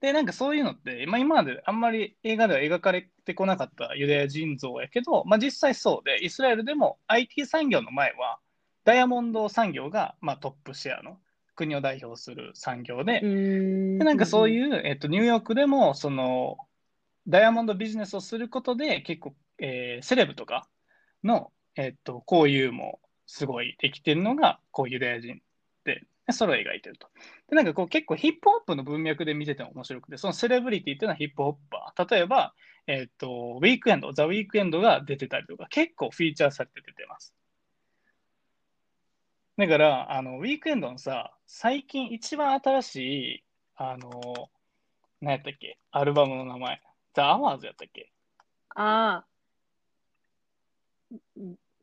[0.00, 8.40] で、なんかそういうのって、まあ、今まであんまり映画では描かれてこなかったユダヤ人像やけど、まあ、実際そうで、イスラエルでも IT 産業の前は、
[8.82, 11.18] ダイヤモンド産業がまあトップシェアの
[11.54, 13.20] 国を代表する産業で。
[13.20, 16.56] でなんかそうういう、えっと、ニューヨークでも、その、
[17.28, 20.68] ダイヤモンドビジネスをすることで、結構、えーセレブとか
[21.22, 22.98] の、えっと、交友も
[23.32, 25.40] すごいできてるのが、こう、ユダヤ人
[25.84, 27.08] で、でそれを描いてると。
[27.48, 32.14] で、なんかこう、結構ヒップホップの文脈で見てても面白くて、そのセレブリティっていうのはヒップホッパー。
[32.14, 32.54] 例えば、
[32.88, 37.32] えっと、ウィークエンド、ザ・ウィークエンドが出てたりとか、結構フィーチャーされて出てます。
[39.56, 43.44] だから、あの、ウィークエンドのさ、最近一番新しい、
[43.76, 44.50] あの、
[45.20, 45.78] 何やったっけ？
[45.92, 46.82] アルバムの名前。
[47.14, 48.10] ザ・アワーズやったっけ？
[48.74, 49.26] ああ。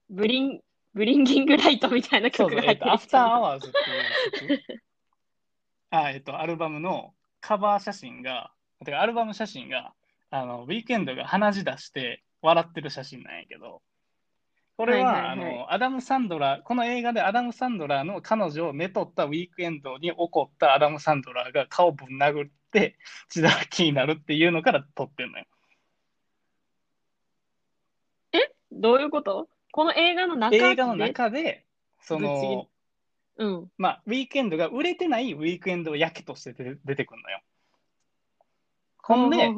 [0.10, 0.62] ブリン、
[0.98, 4.84] Blinding Lights みたいな曲が入ってる After Hours っていう曲。
[5.92, 8.52] あ、えっと、アルバムのカバー写真が、
[8.84, 9.94] てかアルバム写真が、
[10.32, 13.82] あの、ウィークエンドが鼻血出して笑ってる写真なんやけど、
[14.76, 22.98] これは、はいはいはいあの、アダム・サンドラー、この映画でアダム・サンドラーの彼女を寝取ったウィークエンドに怒ったアダム・サンドラーが顔ぶん殴って
[23.30, 25.46] 血だらけになるっていうのから撮ってんのよ。
[28.72, 29.48] どういうこと？
[29.78, 31.64] この映画の中で映画の中で、
[32.02, 32.68] その、
[33.38, 33.72] うん。
[33.78, 37.40] まあ、ウィークエンドが売れてないウィークエンドを役として出て出てくるのよ。
[38.98, 39.54] ほんで、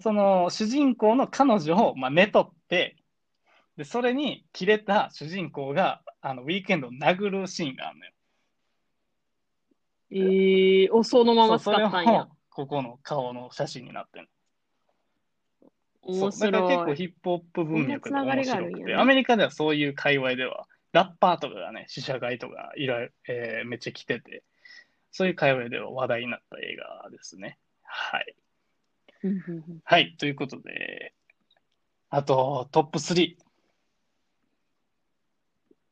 [0.00, 2.96] その主人公の彼女を、まあ、寝取って、
[3.76, 8.12] で、それに切れた主人公が、あの、ウィークエンドを殴るシーンがあるのよ。
[10.10, 12.28] えー、お、そのまま使ったんや。
[12.48, 14.30] ここの顔の写真になってる
[16.02, 16.94] 面それが結構。
[16.94, 24.42] ヒップホップ文脈で面白くて、アメリカではそういう界隈では、ラッパーとかがね、試写会とかいろいろ、えーめっちゃ来てて、
[25.12, 27.58] そういう界隈では話題になった映画ですね。
[27.82, 28.34] はい。
[29.84, 31.14] はい、ということで、
[32.08, 33.36] あとトップ3。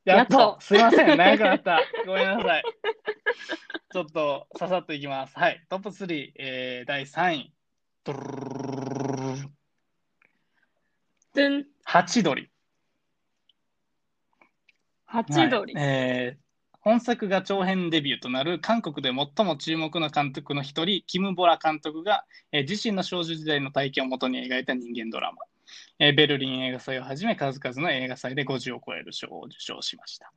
[0.04, 1.80] やっとやっとすいません、長くなった。
[2.06, 2.62] ごめんなさい。
[3.92, 5.38] ちょっとささっといきます。
[5.38, 7.52] はい、トップ3、えー、第3位。
[8.04, 8.77] ドルルルル
[11.38, 12.50] トゥン、ハチドリ。
[15.06, 15.72] ハチドリ。
[15.72, 16.48] はいえー
[16.80, 25.38] 本作が長編デビューとなる韓国で最も注目の監督の一人、キム・ボラ監督が、えー自身の少女時代の体験をもとに描いた人間ドラマ。
[26.00, 30.32] えーベルリン映画祭をはじめ数々の映画祭で50を超える賞を受賞しました。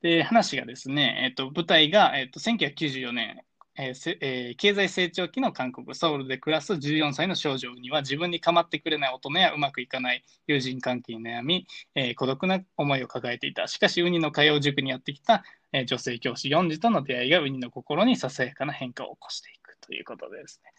[0.00, 3.40] で話がですね、えっと舞台が、えっと1994年、
[3.76, 13.66] えーせえー経済成長期の韓国ソウルで暮らす14歳の少女には自分に構ってくれない大人やうまくいかない友人関係に悩み、えー孤独な思いを抱えていた。
[13.68, 20.70] しかし、ウニの通う塾にやってきた、えー女性教師4児との出会いがウニの心にささやかな変化を起こしていくということでですね。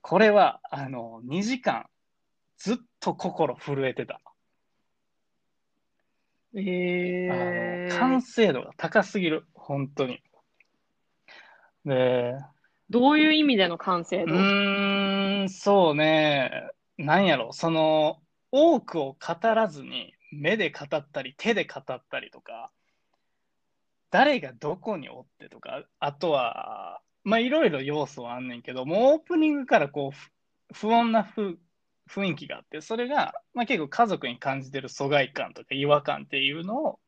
[0.00, 1.86] これは、あの、2時間、
[2.56, 4.20] ずっと心震えてた。
[6.54, 9.44] えあーの、完成度が高すぎる。
[9.54, 10.22] 本当に。
[11.88, 12.34] で、
[12.90, 16.50] どういう意味での完成う度ーん、そうね。
[16.96, 18.20] なんやろ、その、
[18.50, 22.70] 多くを語らずに、目で語ったり、手で語ったりとか、
[24.10, 30.30] 誰がどこにおってとか、あとは、まあ、いろいろ要素はあんねんけど、もうオープニングからこう、ふ
[30.72, 31.58] 不穏なふ
[32.10, 37.00] 雰囲気があって、それが、まあ、結構家族に感じてる疎外感とか違和感っていうのを、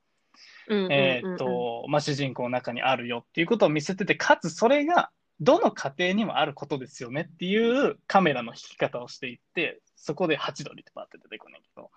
[0.75, 11.91] えーっと、まあ、主人公の中にあるよっていうことを見せてて、かつそれがどの家庭にもあることですよねっていうカメラの引き方をしていって、そこでハチドリってパッて出てくるんだけど、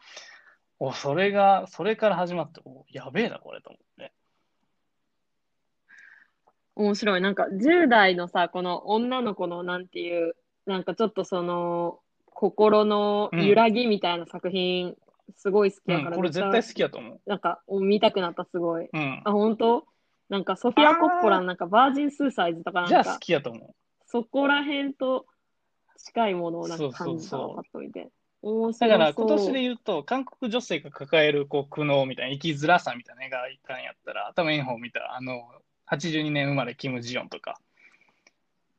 [0.79, 4.13] お、それが、それから始まって、お、やべえな、これと思って。
[6.75, 7.21] 面白い。
[7.21, 14.95] なんか10代のさ、この女の子のなんていう、なんかちょっとその、心の揺らぎみたいな作品、
[15.35, 17.21] すごい好きうん、やから、これ絶対好きやと思う。
[17.25, 18.89] なんか見たくなった、すごい。
[18.91, 19.21] うん。
[19.23, 19.85] あ、本当？
[20.29, 25.25] なんかソフィア・コッポラのなんかバージン・スーサイズとかじゃあ好なんか、きやと思そこら辺と
[25.97, 28.09] 近いものをなんか感じたわ、そうパッと見て。
[28.79, 35.43] だから今年で言うと、韓国女性が抱えるこう苦悩みたいな、生きづらさみたいな映画いたんやったら、多分炎鵬見たら、あの、
[35.85, 37.59] 82年生まれキム・ジヨンとか、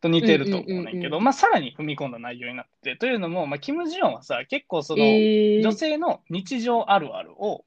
[0.04, 5.62] と似てると思うねんけど、まあ、さらに踏み込んだ内容になってて、というのも、まあ、キム・ジヨンはさ、結構その、えー。
[5.62, 7.64] 女性の日常あるあるを、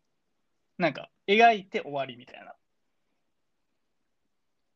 [0.77, 2.53] なんか、描いて終わりみたいな。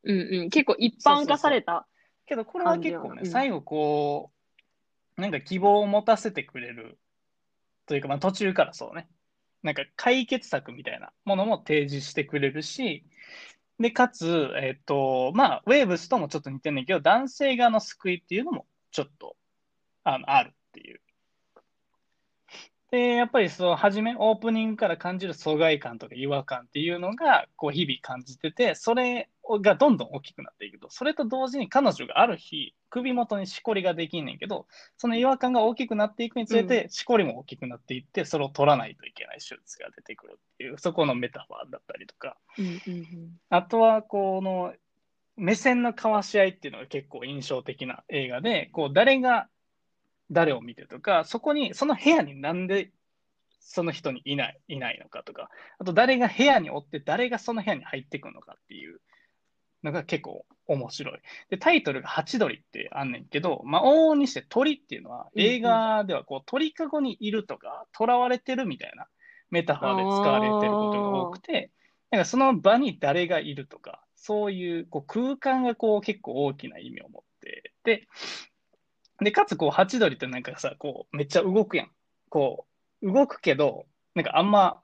[0.04, 1.88] うんうん、結構一般化された。
[2.26, 4.32] けど、これは結構ね、最後こ
[5.18, 6.98] う、なんか希望を持たせてくれる
[7.86, 9.08] というか、まあ途中からそうね、
[9.62, 13.06] なんか解決策みたいなものも提示してくれるし、
[13.82, 19.36] で、かつ、えっと、まあ、ウェーブスともちょっと似てんねんけど、男性側の救いっていうのもちょっと、
[20.04, 21.02] あの、あるっていう。
[22.92, 30.90] で、やっぱりその、初め、オープニングから感じる疎外感とか違和感っていうのが、こう、日々感じてて、それがどんどん大きくなっていくと。
[30.90, 42.38] それと同時に彼女がある日、首元にしこりができんねんけど、その違和感が大きくなっていくにつれて、しこりも大きくなっていって、それを取らないといけない手術が出てくるっていう、そこのメタファーだったりとか。
[42.58, 44.74] うんうんうんあとは、この、
[45.38, 49.48] 目線の交わし合いっていうのが結構印象的な映画で、こう、誰が
[50.30, 52.92] 誰を見てとか、そこに、その部屋になんで
[53.72, 59.00] その人にいない、いないのかとか、あと誰が部屋におって、誰がその部屋に入ってくるのかっていう
[59.84, 61.20] のが結構面白い。
[61.50, 69.08] で、タイトルがハチドリってあんねんけど、まあ、往々にして鳥っていうのは、映画ではこう、鳥かごにいるとか、囚われてるみたいな
[69.50, 71.72] メタファーで使われてることが多くて、
[72.10, 78.08] なんかその場に誰がいるとか、そういうこう空間がこう結構大きな意味を持ってて、
[79.22, 81.92] で、かつこう、ハチドリってなんかさ、こう、めっちゃ動くやん。
[82.30, 82.66] こ
[83.02, 84.82] う、動くけど、なんかあんま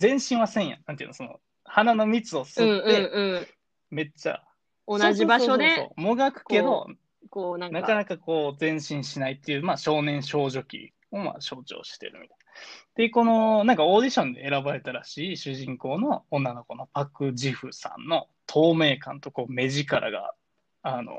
[0.00, 0.80] 前進はせんやん。
[0.86, 3.46] なんていうの、その、鼻の蜜を吸うんって、うん
[3.90, 4.42] めっちゃ、
[4.86, 5.00] うん。
[5.00, 6.86] 同じ場所そうそうそうで、そうもがくけど、
[7.30, 12.46] こうなんか、なかなかこう前進しないっていう、まあ少年少女期をまあ象徴してるみたいな。
[12.94, 20.34] で、このなんかオーディションで選ばれたらしい主人公の女の子のパク・ジフさんの透明感とこう目力が、
[20.82, 21.16] あのー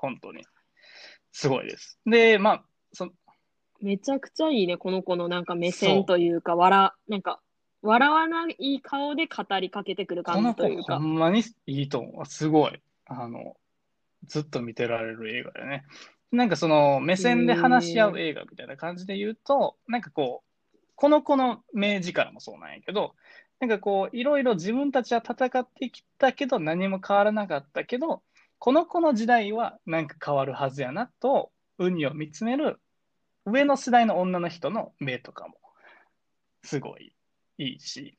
[0.00, 0.44] 本当に
[1.32, 1.98] すごいです。
[2.06, 3.10] で、まあ、そ
[3.80, 7.40] めちゃくちゃいいね、この子のなんか目線というか、笑、なんか、
[7.84, 10.96] 笑わない顔で語りかけてくる感じというか。
[10.96, 12.26] ほんまにいいと思う。
[12.26, 12.80] すごい。
[13.04, 13.56] あの、
[14.26, 15.84] ずっと見てられる映画でね。
[16.32, 20.42] なんかその目線で話し合う映画みたいな感じで言うと、なんかこ
[20.74, 23.14] う、この子の明治からもそうなんやけど、
[23.60, 28.22] なんかこう、いろいろ自分たちは戦ってきたけど、何も変わらなかったけど、
[28.58, 32.80] この子の時代はなんか変わるはずやなと、ウニを見つめる
[33.44, 35.54] 上の世代の女の人の目とかも、
[36.62, 37.13] すごい
[37.58, 38.16] いいし。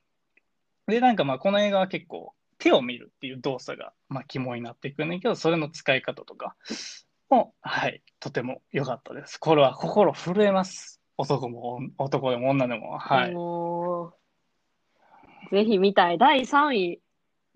[0.88, 6.56] で、なんかまあ、この映画は結構、手を見るっていう動作が、まあ、肝になっていくんだけど、それの使い方とか
[7.30, 9.38] も、はい、とても良かったです。
[9.38, 11.02] これは心震えます。
[11.18, 12.98] 男も、男でも女でも。
[12.98, 15.56] はい。
[15.56, 16.18] ぜひ見たい。
[16.18, 17.02] 第3位、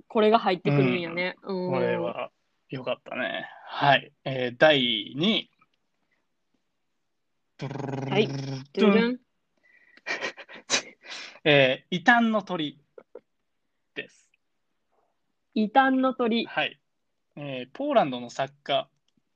[0.08, 1.36] これが入ってくるんやね。
[1.44, 1.72] うん。
[1.72, 2.32] これは
[2.70, 3.50] 良かったね。
[3.66, 4.12] はい。
[4.26, 5.50] えー第2位。
[7.62, 8.28] はい
[8.74, 9.20] ドゥルン
[11.44, 12.80] えー異端の鳥
[13.96, 14.30] です。
[15.54, 16.46] 異端の鳥。
[16.46, 16.80] はい。
[17.36, 18.90] えーポーランドの作家、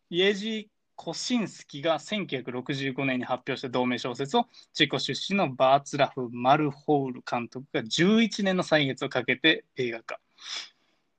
[0.10, 10.20] イエジ・コシンスキが1965年に発表した同名小説を、チェコ出身のバーツラフ・マルホール監督が11年の歳月をかけて映画化。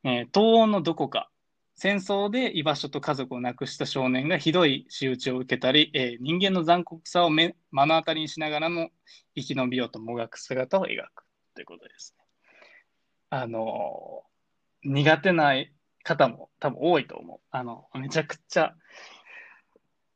[0.05, 1.31] えー東欧のどこか、
[1.75, 8.91] 戦争で居場所と家族を亡くした少年がひどい仕打ちを受けたり、えー人間の残酷さを目目の当たりにしながらも
[9.35, 12.25] 生き延びようともがく姿を描くということですね。
[13.31, 14.35] あのー
[14.85, 15.55] 苦手な
[16.03, 17.41] 方も多分多いと思う。
[17.51, 18.75] あの、めちゃくちゃ、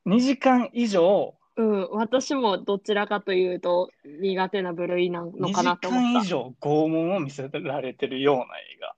[0.05, 6.19] 2時間以上、うん、私もどちらかというと苦手な部類なの2かな時間と思った。
[6.21, 8.95] 以上拷問を見せられてるような映画。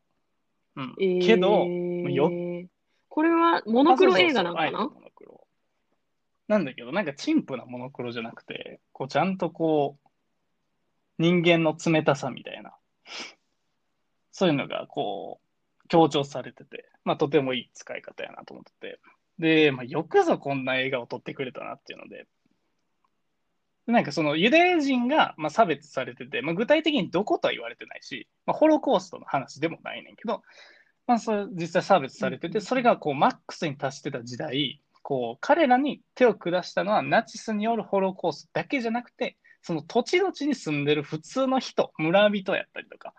[0.76, 0.96] うん。
[1.00, 1.26] えー。
[1.26, 1.66] けど、
[2.10, 2.32] よ
[3.10, 4.90] これはモノクロ映画なんかな？
[6.48, 10.10] なんだけど、なんか陳腐なモノクロじゃなくて、こうちゃんとこう、
[11.18, 12.74] 人間の冷たさみたいな、
[14.32, 15.40] そういうのがこ
[15.84, 19.00] う、強調されてて、まあとてもいい使い方やなと思ってて。
[19.40, 22.28] で、まあ、よくぞこんな映画を撮ってくれたなっていうので、
[23.88, 30.44] なんかそのユダヤ人がまあ差別されてて、まあ、具体的にどことは言われてないし、まあ、ホロコーストの話でもないねんけど、
[31.08, 43.14] まあ、それ実際差別されてて、それがこうマックスに達してた時代、こう彼らに手を下したのはナチスによるホロコーストだけじゃなくて、その土地土地に住んでる普通の人、村人やったりとか、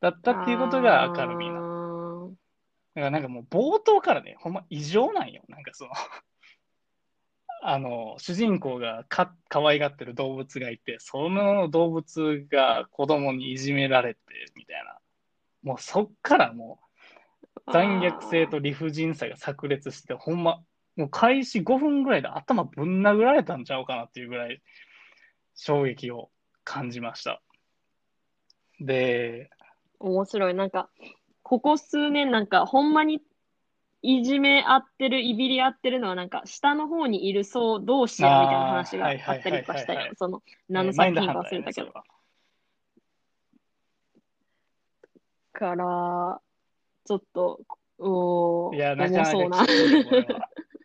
[0.00, 1.50] だったっていうことが明るみ。
[1.50, 1.60] な。
[2.94, 5.42] だからなんかもう冒頭からね、ほんま異常なんよ。
[5.48, 5.90] なんかその、
[7.66, 14.20] あの、主人公がか可愛がってる動物がいて、その動物が子供にいじめられて、
[14.54, 14.98] みたいな。
[15.62, 20.62] もうそっからもう残虐性と理不尽さが炸裂して、ほんま、
[20.94, 24.60] もう開始5分ぐらいで頭ぶん殴られたんちゃうかなっていうぐらい
[25.54, 26.30] 衝撃を
[26.64, 27.40] 感じました。
[28.78, 29.48] で、
[30.00, 30.54] 面白い。
[30.54, 30.90] なんか、
[31.42, 33.22] ここ数年なんか、ほんまに
[34.06, 40.08] いじめ合ってる、いびり合ってるのは、なんか、下の方にいる層同士やみたいな話があったりとかしたあーはいはいはいはいはい。
[40.08, 41.80] よその、何の作品か忘れたけ？
[41.80, 41.94] ど。
[45.54, 46.40] から、
[47.06, 47.60] ちょっと、
[47.98, 49.66] おーいや、なかなか重そうな。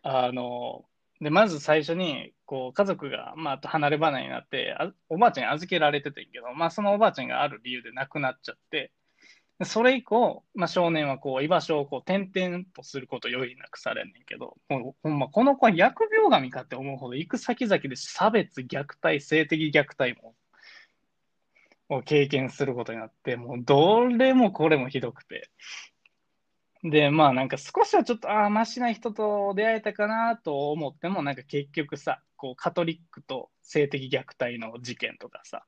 [0.02, 0.86] あの、
[1.20, 8.92] で、まず最初に、こう、家族が、まあ、離れ離れになって、あおばあちゃんに預けられててんけど、まあ、そのおばあちゃんがある理由で亡くなっちゃって、で
[9.64, 15.94] それ以降、まあ、少年はこう、居場所をこう、転々とすることを余儀なくされんねんけど、もうほんま、この子は疫病
[16.30, 20.34] 神かって思うほど、行く先々で差別、虐待、性的虐待も、
[21.90, 25.50] を経験することになって、もう、どれもこれもひどくて。
[26.82, 35.66] で、まあなんか少しはちょっと、ああ、マシな人と出会えたかなと思っても、なんか結局さ、こうカトリックと性的虐待の事件とかさ、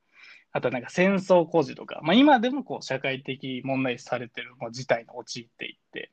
[0.53, 6.11] あとなんか戦争孤児とか、まあ今でもこう社会的問題視されてる事態に陥っていって、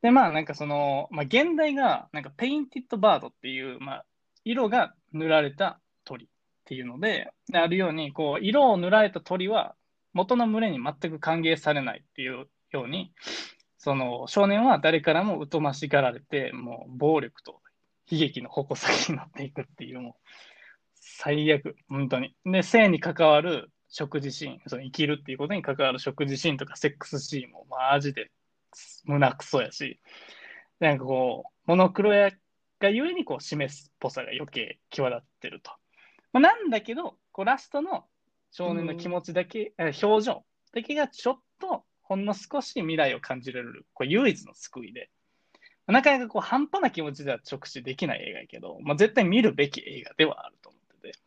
[0.00, 4.04] で、まあなんかその、まあ原題がなんか Painted Bird っていう、まあ
[4.44, 6.28] 色が塗られた鳥っ
[6.64, 9.74] ていうので、であるように、こう色を塗られた鳥は
[10.12, 13.12] 元の群れに全く歓迎されないっていうように、
[13.78, 17.60] その少年は誰からも疎ましがられて、もう暴力と
[18.10, 20.14] 悲劇の矛先になっていくっていう、もう
[21.04, 22.34] 最悪、本当に。
[22.44, 28.30] で、性に関わる食事シーン、その生きるっていうことに関わる食事シーンとかセックスシーンもマジで
[29.04, 30.00] 胸くそやし、
[30.78, 32.30] なんかこう、モノクロや
[32.78, 35.72] がゆえにこう示すっぽさが余計際立ってると。
[36.32, 38.04] まあ、なんだけど、こうラストの
[38.52, 45.10] 少年の気持ちだけ、え表情だけがちょっとほんの少し未来を感じられる、これ唯一の救いで、
[45.88, 50.71] なかなかこう半端な気持ちでは直視できない映画やけど、まあ、絶対見るべき映画ではあると
[51.02, 51.18] 思ってて。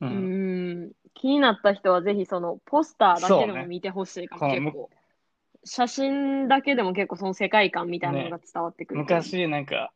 [0.00, 0.06] う。
[0.06, 4.90] うんん、気になった人はぜひそのポスターだけでも見てほしいかも、この結構。
[5.64, 9.00] 写真だけでも結構その世界観みたいなのが伝わってくる。
[9.00, 9.92] 昔なんか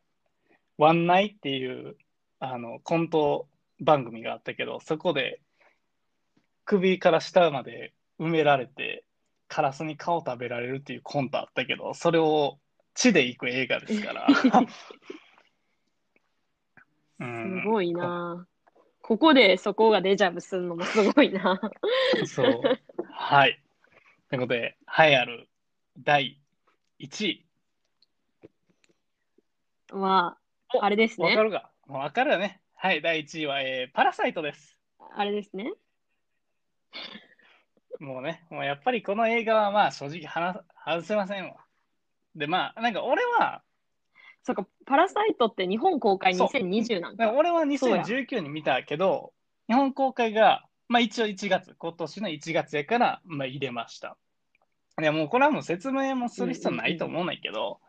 [0.77, 1.95] ワンナイっていう
[2.39, 3.47] あのコント
[3.79, 5.39] 番組があったけど、そこで
[6.65, 9.05] 首から下まで埋められて、
[9.47, 12.59] カラスに顔食べられるっていうコントあったけど、それを
[12.93, 14.27] 地で行く映画ですから。
[17.23, 18.45] うんすごいな。
[19.01, 21.59] ここでそこがデジャブするのもすごいな。
[22.25, 22.61] そう。
[23.11, 23.61] はい。
[24.29, 25.49] ということで、栄えある
[25.99, 26.39] 第
[26.99, 27.45] 1位。
[29.91, 30.37] ま
[30.69, 31.43] あ、あれですねわか。
[31.43, 32.61] るかもうわかるよね。
[32.75, 34.77] はい、第1位は、えーパラサイトです。
[35.15, 35.71] あれですね。
[37.99, 41.57] もうね、もうやっぱりこの映画はまあ正直話外せませんわ。
[42.35, 43.63] で、まあ、なんか俺は、
[44.43, 46.47] そっか、パラサイトって日本公開そう。
[46.47, 48.03] 2020なん俺はそうや。
[48.03, 49.33] 2019に見たけど、
[49.67, 54.17] 日本公開が、まあ一応1月、今年の1月やから、まあ入れました。
[55.01, 57.79] いやもうこれはもう説明もする必要ないと思うんだけど、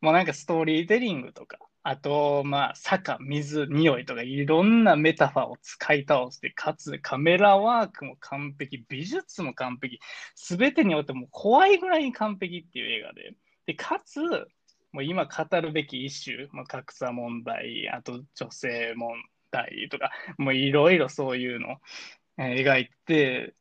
[0.00, 10.00] もうなんかストーリーテリングとか、あと、まあ坂、水、匂いとかいろんなメタファーを使い倒して、かつカメラワークも完璧、美術も完璧、
[10.34, 13.34] すべてにおいてもう怖いぐらいに完璧っていう映画で、
[13.66, 14.20] で、かつ、
[14.92, 19.10] もう今語るべき一種、まあ、格差問題、あと女性問
[19.50, 21.76] 題とか、もういろいろそういうの、
[22.38, 23.54] えー描いて、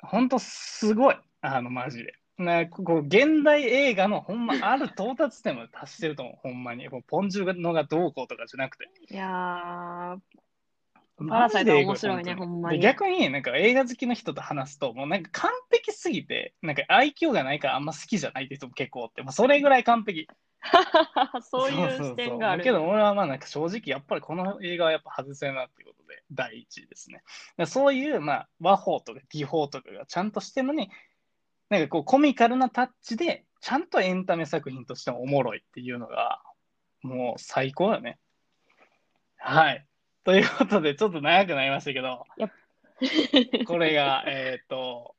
[0.00, 2.14] 本当すごい、あの、マジで。
[2.38, 6.86] ね、ここ現代映画のほんまある到達点まで達してると思う、ほんまに。
[6.88, 8.90] もうポンジュのがどうこうとかじゃなくて。
[9.10, 10.18] いやー、
[11.16, 20.28] パラサイトは面白いねほんまにで逆になんか映画好きの人と話すと、もうなんか完璧すぎて、なんか愛嬌がないからあんま好きじゃないって人も結構おって、もうそれぐらい完璧。
[21.42, 22.64] そういうそそそ視点がある。
[22.64, 27.22] けど俺はまあなんか正直やっぱりこの映画はやっぱ外せんなっていうことで第一位ですね。
[27.56, 30.90] でそういうまあ和法とか技法とかがちゃんとしてるのに、
[31.70, 36.42] なんかこうコミカルなタッチでちゃんとエンタメ作品としてもおもろいっていうのが
[37.02, 38.18] もう最高よね。
[39.36, 39.86] はい。
[40.26, 42.26] ということでちょっと長くなりましたけど、
[43.64, 45.14] これがえっ、と、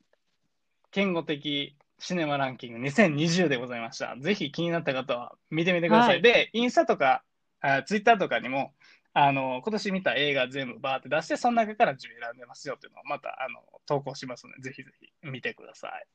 [0.91, 4.17] 言語的シネマランキング2020でございました。
[4.17, 6.09] ぜひ気になった方は見てみてください。
[6.15, 7.23] はいで、インスタとか、
[7.61, 8.73] あツイッターとかにも、
[9.13, 16.05] あの、今年見た映画全部バーって出して、その中から10選んでますよっていうのをまた、あの、投稿しますので、ぜひぜひ見てください。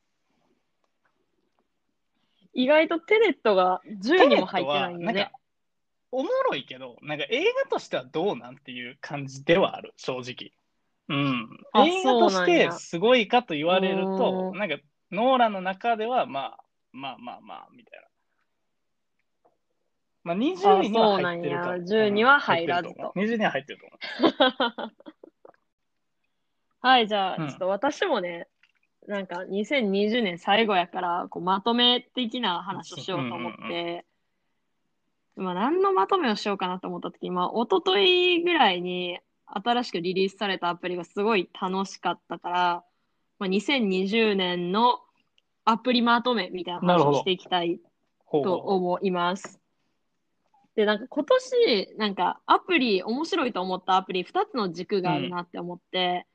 [2.53, 5.31] 意外とテネットが10にも入ってないんよね
[6.13, 10.51] おもろいけど、なんか映画としてはどうなんっていう感じではある、正直。
[11.09, 11.49] うん。
[11.73, 14.77] あ映画としてすごいかと言われるうと、んなんか、
[15.11, 16.57] ノーランの中では、まあ、
[16.91, 18.07] まあまあまあ、みたいな。
[20.23, 24.91] まあ、20位には入ってるかそうなんや10には入らずとうん入ってる思う20には入ってると思う。
[26.79, 28.47] はい、じゃあ、うんちょっと私もね、
[29.07, 34.05] なんか2020年最後やから、こうまとめ的な話をしようと思っうんて、
[35.35, 42.83] まあ何のまとめをしようかなと思った時に、まあ一昨日ぐらいに新しくリリースされたアプリがすごい楽しかったから、
[43.39, 44.99] まあ、2020年の
[45.65, 47.79] アプリまとめみたいな話をしていきたい
[48.31, 49.59] と思います。
[50.75, 56.25] で、なんか今年、なんかアプリ、面白いと思ったアプリ2つの軸があるなって思って、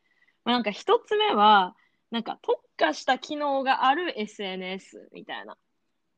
[0.44, 1.74] まあ、なんか1つ目は、
[2.10, 5.56] なんか特化した機能がある SNS みたいな。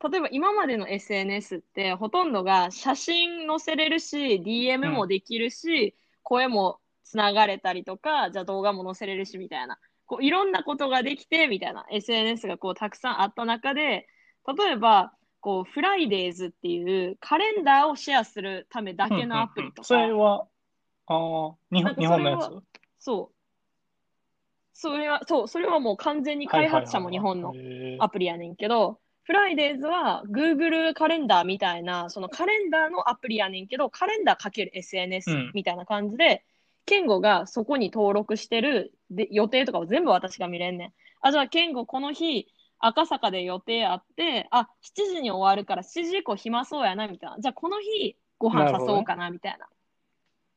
[0.02, 9.78] 例えば今までの SNS ってほとんどが写真載せれるし、DM もできるし、声もつながれたりとか、じゃあ動画も載せれるしみたいな。
[10.06, 11.84] こういろんなことができてみたいな。
[11.90, 14.08] SNS がこうたくさんあった中で、
[14.58, 20.46] 例えば、こう、フライデーズっていうカレンダーをシェアするためだけのアプリとか、それは、
[21.06, 22.50] ああ、日本日本のやつ？
[22.98, 23.34] そう。
[24.72, 27.54] それは、そう、それはもう完全に開発者も日本の
[27.98, 28.98] アプリやねんけど、
[29.30, 36.44] フライデーズは Google カレンダーみたいな、そのカレンダーのアプリやねんけど、カレンダーかける SNS うんみたいな感じで、
[36.84, 40.92] ケンゴがそこに登録してるで予定とかを全部私が見れんねん。
[41.20, 42.48] あ、じゃあケンゴこの日、
[42.80, 47.36] 赤坂で予定あって、あ、7時に終わるから7時以降暇そうやな、みたいな。
[47.38, 49.68] じゃあこの日、ご飯誘おうかな、みたいな。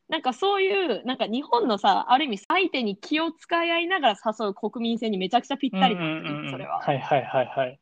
[0.09, 6.79] なんかそういう、なんか日本のさ、ある意味相手に気を使い合いながら誘う国民性にめちゃくちゃぴったりなんですね、それは。
[6.79, 7.79] はいはいはいはい。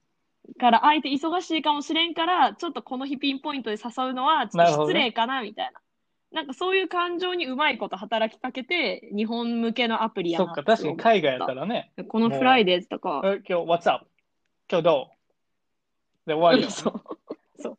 [0.59, 5.79] から相手忙しいかもしれんから、ちょっとこの日ピンポイントで誘うのはちょっと失礼かなみたいな。
[6.31, 14.05] なんかそういう感情にうまいこと働きかけて、日本向けのアプリやそっか、なって確かに海外やったらね、このフライデーズとか、え今日、What's up?
[14.69, 15.09] 今日ど
[16.25, 16.29] う？
[16.29, 16.69] で終わりよ。
[16.71, 17.77] そう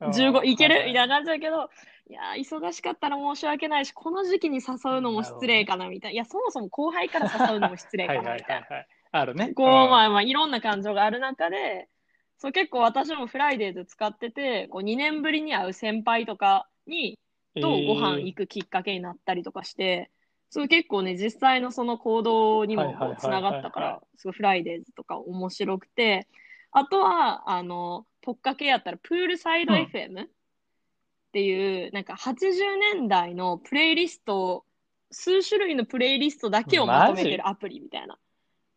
[0.00, 0.76] うん15いける？
[0.76, 1.70] はいみたいな感じだけど、
[2.08, 6.14] いやー、忙しかったら申し訳ないし、この時期に誘うのも失礼かなみたいな。
[6.14, 8.66] いや、そもそも後輩から誘うのも失礼かはいはなみたいな。
[8.66, 8.88] いはいはい。
[9.12, 9.52] あるね。
[9.54, 11.88] こう、んまあまあ、いろんな感情がある中で、
[12.38, 17.18] そう、結構私もフライデーズ使ってて、こう、2年ぶりに会う先輩とかに、
[17.60, 20.10] とご飯行くきっかけになったりとかして、
[20.50, 26.28] それ結構ね、実際のその行動にもつながったから、すごいフライデーズとか面白くて、
[26.70, 30.28] あとは、あの、とっかけやったら、 Poolside うん FM っ
[31.32, 34.66] ていう、なんか80年代のプレイリストを、
[35.10, 38.18] 数種類のプレイリストだけをまとめてるアプリみたいな。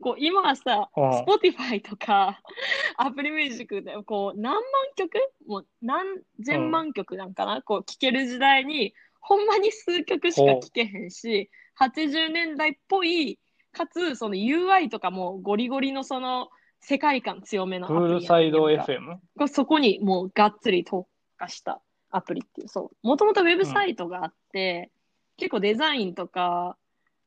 [0.02, 1.10] こう今はさ、うん。
[1.22, 2.42] Spotify とか
[2.98, 4.62] Apple Music でこう何万
[4.96, 5.12] 曲
[5.48, 6.06] もう何
[6.44, 11.50] 千万曲なんかな、こう聴ける時代にほんまに数曲しか聴けへんし
[11.80, 13.40] 80年代っぽい
[13.72, 16.50] かつその UI とかもゴリゴリのその
[16.82, 19.48] 世界観強めのアプールサイド FM?
[19.48, 23.08] そこにもうがっつり特化したアプリっていう、そう。
[23.08, 24.92] もともとウェブサイトがあって、
[25.38, 26.76] 結構デザインとか、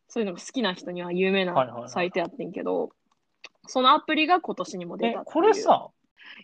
[0.08, 2.90] そういうのが好きな人には有名ないサイトやってんけど、
[3.66, 5.32] そのアプリが今年にも出えたっていう。
[5.32, 5.88] これさ、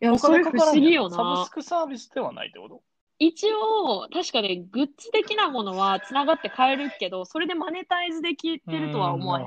[0.01, 1.51] いや、おそれ不思議よやんサブなス。
[1.51, 2.83] クサービスではないってこと？
[3.19, 9.47] 一応、確かね、グッズ的なものはつながって買えるけど、それでマネタイズできてるとは思わへん。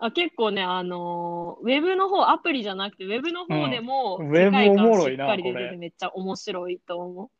[0.00, 7.30] あ結構ね、あのーウェブの方、アプリじゃなくて、ウェブの方でも、ウェブおも観しっろいなかり出ててめっちゃ面白いと思う。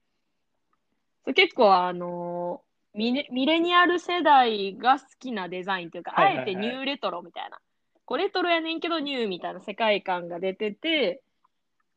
[1.25, 7.59] そう結構、あのーミレミレニアル世代が好きなデザインというか、はいはいはいあえてニューレトロみたいな。
[8.05, 11.23] こうレトロやねんけどニューみたいな世界観が出てて、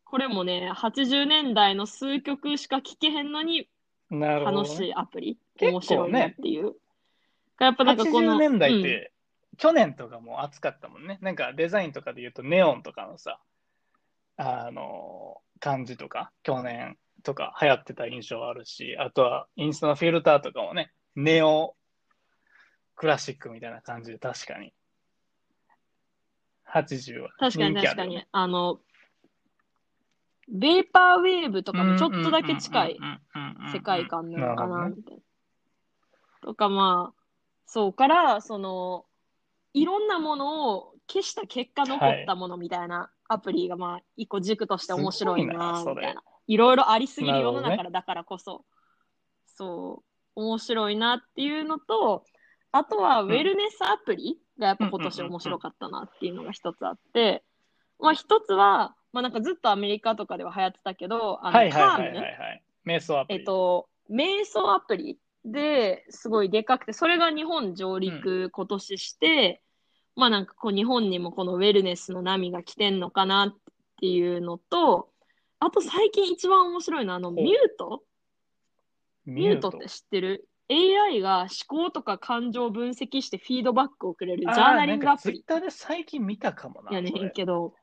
[0.04, 3.70] これもね、80年代の数曲しか聴けへんのに
[4.10, 4.70] なるほど、ね。
[4.70, 5.38] 楽しいアプリ。
[5.62, 6.74] 面白いなっていう。
[7.60, 8.36] やっぱなんかこの。
[8.36, 9.14] 80年代っうんて、
[9.58, 11.18] 去年とかも熱かったもんね。
[11.22, 13.39] なんかデザインとかで言うと、ネオンとかのさ、
[14.36, 21.76] あの、感じとか、去年とか流行ってた印象あるし、あとはインスタのフィルターとかもね、ネオ
[22.95, 24.74] クラシックみたいな感じで確かに。
[26.65, 28.24] 80は確かに確かに。
[28.32, 28.80] あの、
[30.47, 32.99] ベーパーウェーブとかもちょっとだけ近い
[33.74, 35.22] 世界観なのかな、みたいな。
[36.41, 37.22] とかまあ、
[37.65, 39.05] そうから、その、
[39.74, 46.24] いろんなものを消した結果残ったものみたいなアプリがまあ、一個軸として面白いな、すごいなそれみたいな。
[46.48, 48.66] いろいろありすぎる世の中だからこそ、
[49.46, 50.04] そ
[50.36, 52.24] う、面白いなっていうのと、
[52.72, 57.44] あとはウェルネスアプリがやっぱ今年面白かったなっていうのが一つあって、
[58.00, 62.64] まあ一つは、まあなんかずっとアメリカとかでは流行ってたけど、あの、はいはいはいはい。
[62.86, 63.39] 瞑想アプリ。
[63.39, 69.62] えっと、瞑想アプリですごいでかくて、それが日本上陸今年して、
[70.16, 73.56] まあなんかこう日本にもこのウェルネスの波が来てんのかなっ
[74.00, 75.11] ていうのと、
[75.64, 78.03] あと最近一番面白いのはあのミュート？
[79.28, 86.91] ミュートって知ってる ?AI が思考とか感情を分析してフィードバックをくれるジャーナリングアプリツイッターで最近見たかもな。
[86.91, 87.76] やねんけど、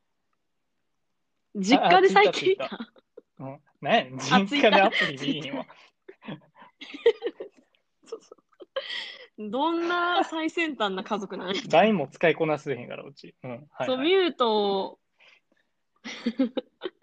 [1.55, 2.79] 実家で最近見あた。
[3.39, 5.65] うん、ねあ実家でアプリ見いいわ。
[8.05, 13.37] そうそうどんな最先端な家族なんや LINE も使いこなせへんから、うち。
[13.45, 13.69] うん。
[13.71, 14.09] はい、そう、はい。
[14.09, 14.99] ミュート、
[16.05, 16.11] ミ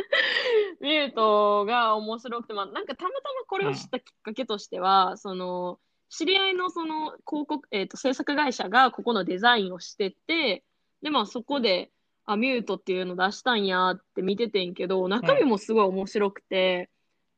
[0.81, 5.79] ュートが面白くて、まあ、なんかたまたまこれを知ったきっかけとしては、その、
[6.09, 10.63] 知り合いのその広告、えっと、制作会社がここのデザインをしてて、
[11.01, 11.91] で、まあそこで、
[12.25, 16.89] あ、ミュートっていうの出したんやって見ててんけど、中身もすごい面白くて、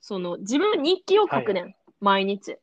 [0.02, 2.58] その、自分日記を書くねん、毎日。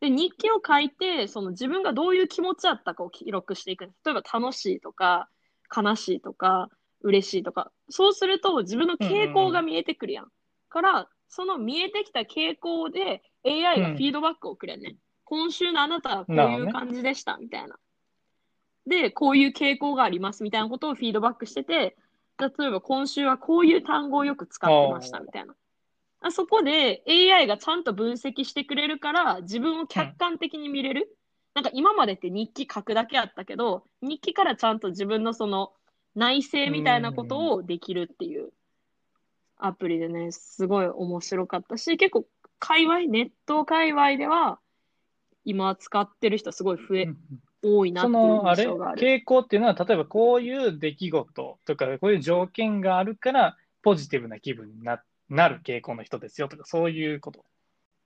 [0.00, 3.86] で、日記を書いて、その自分がどういう気持ちだったかを記録していく。
[3.86, 5.28] 例えば楽しいとか、
[5.74, 6.68] 悲しいとか、
[7.06, 7.70] 嬉しいとか。
[7.88, 10.28] そうすると自分の傾向が見えてくるやん。
[10.68, 14.96] から、その見えてきた傾向で AI がフィードバックをくれんねん。
[15.24, 17.78] 今週のあなたはこういう感じでした、みたいな。
[18.86, 21.96] で、こういう傾向があります、みたいなことをフィードバックしてて、
[22.38, 25.54] 例えば今週はこういう単語をよく使ってました、みたいな。
[26.20, 31.16] あそこで AI がちゃんと分析してくれるから自分を客観的に見れる。
[31.54, 35.72] なんか今までって日記書くだけあったけど、日記からちゃんと自分のその
[36.16, 38.50] 内省みたいなことをできるっていう
[39.58, 42.26] アプリでね、すごい面白かったし、結構
[42.58, 44.58] 界隈、ネット界隈では
[45.44, 47.08] 今使ってる人すごい増え、
[47.62, 49.00] 多いなっていう印象がある。
[49.00, 57.44] 傾向っていうのは、例えばこういう出来事とか、こういう条件があるから、ポジティブな気分にななる傾向の人ですよとか、そういうこと。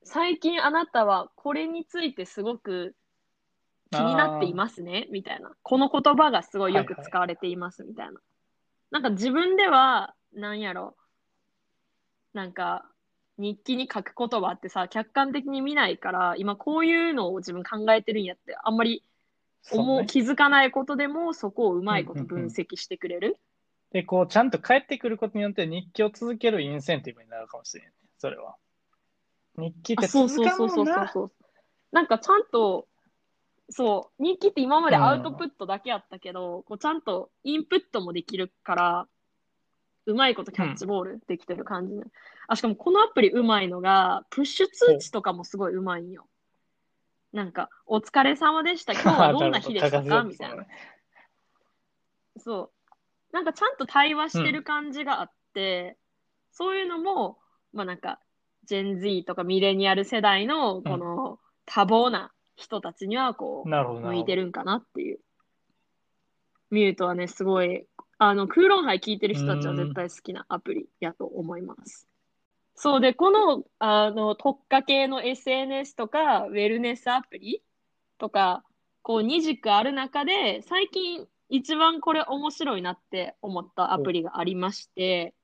[0.03, 2.95] 最近あなたはこれについてすごく
[3.91, 5.53] 気になっていますね、みたいな。
[5.63, 8.21] この言葉がすごいよく使われています、みたいな。
[8.91, 10.97] なんか自分では、なんやろ、
[12.33, 12.87] なんか、
[13.39, 19.03] 日記に書く言葉ってさ、客観的に見ないから、今こういうのを自分考えてるんやって、あんまり
[19.73, 23.39] 思う、ね気づかないことでも、そこをうまいこと分析してくれる。
[23.93, 27.97] で、こう、ちゃんと帰ってくることによって日記を続けるインセンティブになるかもしれないね。
[28.19, 28.57] それは。
[29.57, 30.95] 日記ってあそう続そうそうそう。
[30.95, 31.33] そうそう。
[31.93, 32.87] なんかちゃんと、
[33.71, 39.09] そう、日記って今までアウトプットだけやったけど、こうちゃんとインプットもできるから、
[40.07, 42.03] うまいことキャッチボールできてる感じね。
[42.49, 46.27] あ、しかもこのアプリうまいのが、プッシュ通知とかもすごいうまいんよ。
[47.33, 48.93] なんか、お疲れ様でした。
[48.93, 50.25] 今日はどんな日でしたか？
[50.25, 50.67] みたいな。
[52.39, 52.73] そ
[53.31, 53.33] う。
[53.33, 55.97] なんかちゃんと対話してる感じがあって、
[56.51, 57.39] そういうのも、
[57.73, 58.19] まあなんか、
[58.65, 63.69] ジェン Z とかミレニアル世代のこの多忙な人たちにはこう。
[63.69, 65.19] 向いてるんかなっていう。
[66.71, 67.85] ミュートはね、すごい、
[68.19, 72.07] あの、空論杯聞いてる人たちは絶対好きなアプリやと思います。
[72.75, 77.63] そうで、この、あの、特化系の SNS とか、ウェルネスアプリ
[78.19, 78.63] とか、
[79.03, 85.35] こう、二軸ある中で、最近一番これ面白いなって思ったアプリがありまして、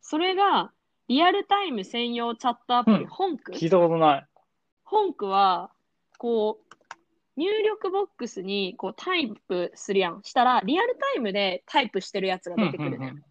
[0.00, 0.72] それが、
[1.06, 3.52] リアルタイム専用チャットアプリ、うんホンク。
[3.52, 4.26] 聞いたことない。
[4.84, 5.70] 本句は、
[6.24, 6.74] こう、
[7.36, 10.22] 入力ボックスにこうタイプするやん。
[10.22, 12.96] したら、リアルタイムでタイプしてるやつが出てくるね。
[12.96, 13.22] うんうんうん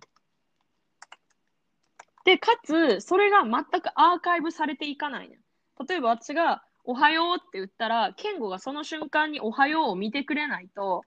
[2.25, 5.39] で、かつ、それが全くアーカイブされていかないねん。
[5.85, 11.01] 例えば私が、おはようって言ったら、ケンゴがその瞬間におはようを見てくれないと、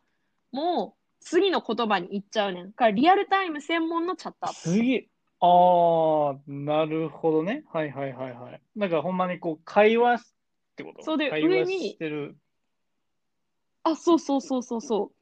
[0.53, 2.66] もう次の言葉に行っちゃうねん。
[2.66, 4.55] だからリアルタイム専門のチャットアプ
[5.41, 7.64] ああ、なるほどね。
[7.72, 8.61] はいはいはいはい。
[8.74, 10.36] なんかほんまにこう、会話
[10.77, 11.03] ってこと？
[11.03, 11.99] そうで上に。
[13.83, 15.12] あ、そうそうそうそうそ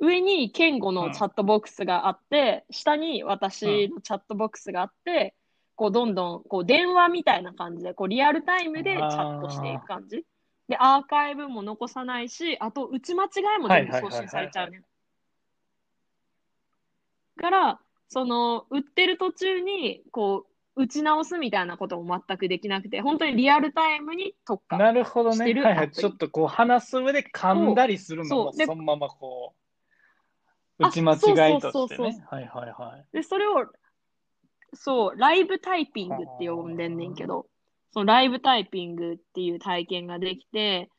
[0.00, 0.06] う。
[0.06, 5.34] 上にケンゴのチャットボックスがあって、下に私のチャットボックスがあって、
[5.74, 10.24] こうどんどんこう電話みたいな感じで、こうリアルタイムでチャットしていく感じ。
[10.68, 13.28] で、アーカイブも残さないし、あと打ち間違
[13.58, 14.84] いも全部送信されちゃうねん。
[17.40, 24.76] から、その、売ってる途中に、こう、打ち直すみたいなことも全くできなくて、本当にリアルタイムに特化。
[24.76, 25.44] なるほどね。
[25.54, 25.90] はいはい。
[25.90, 29.54] ちょっとこう、話す上で噛んだりするのも、そのままこ
[30.78, 32.22] う、あ打ち間違いとしてね。
[32.30, 33.16] はいはいはい。
[33.16, 33.66] で、それを、
[34.74, 37.46] そう、ライブタイピングって呼んでんねんけど、
[37.92, 40.90] そのライブタイピングっていう体験ができて、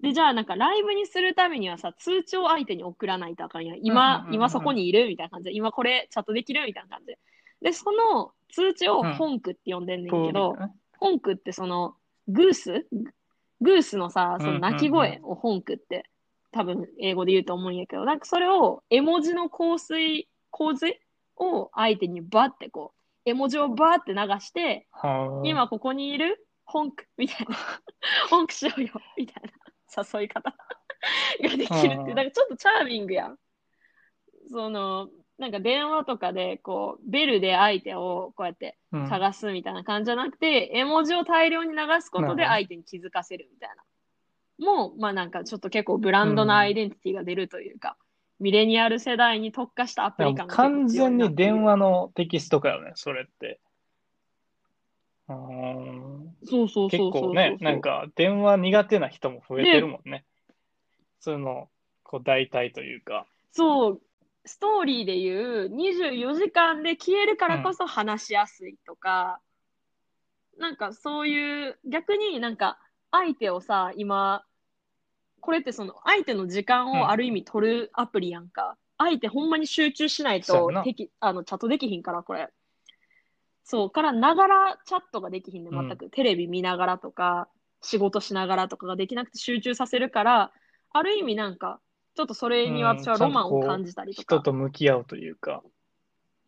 [0.00, 3.78] で、じゃあなんかライブにするためにはさ、通知を相手に送らないとあかんやん。
[3.78, 7.18] うん今、今そこにいるみたいな感じで、今これチャットできるみたいな感じで。
[7.62, 10.56] で、その通知を本句って呼んでんねんけど、
[10.98, 11.94] 本句ってその、
[12.28, 12.86] グース？
[13.60, 16.04] グースのさ、その鳴き声を本句って
[16.52, 21.00] 多分英語で言うと思うんやけど、なんかそれを絵文字の香水、洪水
[21.36, 25.46] を相手にバッてこう、絵文字をバーって流して、はあ。
[25.46, 27.56] 今ここにいる本句みたいな、
[28.30, 30.56] 本句しようよみたいな誘い方が
[31.40, 33.38] できるってなんかちょっとチャーミングやん。
[34.50, 35.08] その、
[35.38, 43.84] なんか電話とかでこう、ベルで相手をこうやってうん探すみたいな感じじゃなくて、絵文字を大量に流すことで相手に気づかせるみたいな。
[44.58, 47.96] もう、まあなんかちょっと結構ブランドなアイデンティティが出るというか、
[48.40, 53.60] ミレニアル世代に特化したアプリ感が結構完全に電話のテキストかよね、それって。
[55.28, 60.24] うーんそうそう結そうそうそう構ね、なんか電話苦手な人も増えてるもんね。
[61.20, 61.68] そういうの、
[62.04, 63.26] こう代替というか。
[63.50, 64.00] そう、
[64.46, 69.40] ストーリーでいう24時間で消えるからこそ話しやすいとか、
[70.58, 72.78] なんかそういう、逆になんか
[73.10, 74.44] 相手をさ、今、
[75.40, 78.76] これってその相手の時間うんをある意味取るアプリやんか。
[78.98, 82.48] 相手ほんまに集中しないとてきあのチャットできひんから、これ。
[83.64, 86.08] そう、からながらチャットができひんね、全く。
[86.10, 87.48] テレビ見ながらとか、
[87.82, 90.52] 仕事しながらとかができなくて集中させるから、
[90.92, 91.80] ある意味なんか、
[92.16, 94.36] ちょっとそれに私はロマンを感じたりとか。
[94.36, 95.62] 人と向き合うというか。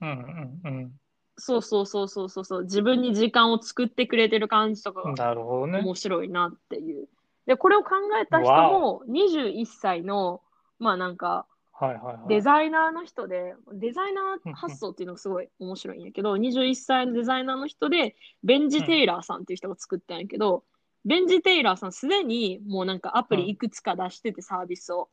[0.00, 0.92] うんうん
[1.40, 5.14] そうそうそうそうそうそう、自分に時間を作ってくれてる感じとかうん。
[5.14, 5.78] がなるほどね。
[5.80, 7.06] 面白いなっていう。
[7.46, 7.90] で、これを考
[8.20, 10.40] えた人も21歳の、
[10.80, 12.28] まあなんか、はいはいはい。
[12.28, 20.64] デザイナーの人で、デザイナー発想っていうのがすごい面白いんやけど、21歳のデザイナーの人で、ベンジ・テイラーさんっていう人が作ったんやけど、
[21.04, 25.08] ベンジ・テイラーさんすでにもうなんかアプリいくつか出しててサービスを。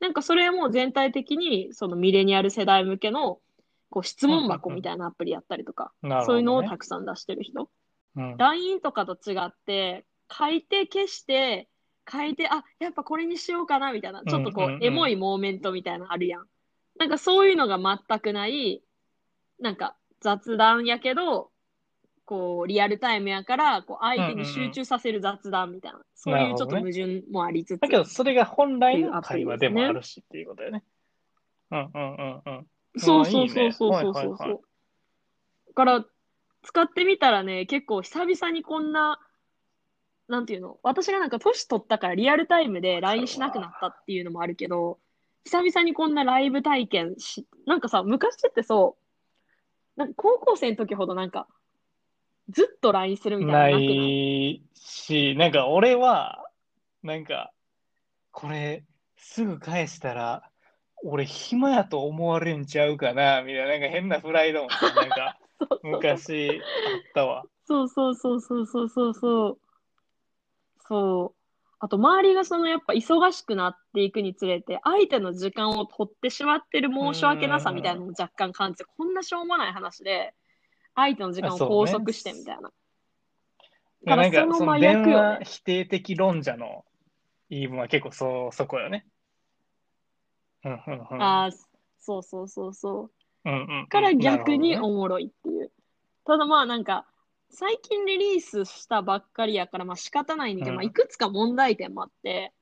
[0.00, 3.40] なんかそれも全体的にそのミレニアル世代向けの
[3.90, 7.70] こう質問箱みたいなアプリやったりとか、なるほどねそういうのをたくさん出してる人。
[8.16, 8.36] うん。
[8.36, 11.68] LINE とかと違って、書いて消して、
[12.10, 16.46] 書いて、あ、やっぱこれにしようかなみたいな、ちょっとこうんうんうんう、エモいモーメントみたいなのあるやん。
[16.98, 18.82] なんかそういうのが全くない、
[19.60, 21.50] なんか雑談やけど、
[22.28, 27.80] こう、リアルタイムやから、こう、相手に集中させる雑談みたいな、そういうちょっと矛盾もありつつ。
[27.80, 30.84] だけど、それが本来の会話でもあるしっていうことだよね。
[31.70, 32.66] うんうんうんうん。
[32.98, 34.12] そうあそうそうそうそうそう。
[34.12, 34.60] はいはいはい
[35.68, 36.04] だから、
[36.62, 39.20] 使ってみたらね、結構久々にこんな、
[40.26, 40.78] なんていうの？
[40.82, 44.98] 私がなんか年取ったからリアルタイムで LINE しなくなったっていうのもあるけど、
[45.44, 48.98] 久々にこんなライブ体験し、なんかさ、昔ってそ
[49.96, 51.46] う、なんか高校生の時ほどなんか、
[52.50, 56.44] ずっと LINE するみたないなのなくないいし、なんか俺は、
[57.02, 57.52] なんか、
[58.32, 58.84] これ、
[59.16, 60.50] すぐ返したら、
[61.04, 67.44] 俺暇やと思われんちゃうかな、みたいな、なんか変なフライドもさ、なんか そうそう昔あったわ。
[67.66, 69.58] そうそうそうそうそうそうそう。
[70.88, 71.38] そう。
[71.80, 80.34] あと、周りがそのやっぱ忙しくなっていくにつれて、相手の時間を取ってしまってる申し訳なさみたいなのも若干感じて、こんなしょうもない話で、
[80.98, 82.70] 相手の時間を拘束してみたいな。
[84.04, 86.84] まあなんかただその真逆よね話否定的論者の
[87.50, 89.06] 言い分は結構そ、そこよね。
[90.64, 91.22] うんうんうん。
[91.22, 91.50] ああ、
[91.98, 93.10] そうそうそうそ
[93.44, 93.48] う。
[93.48, 95.70] うんうんうんから逆におもろいっていう。
[96.26, 97.06] ただまあなんか、
[97.50, 102.52] 最近リリースしたばっかりやから、まあ仕方ないんだけど、うんまあいくつか問題点もあって、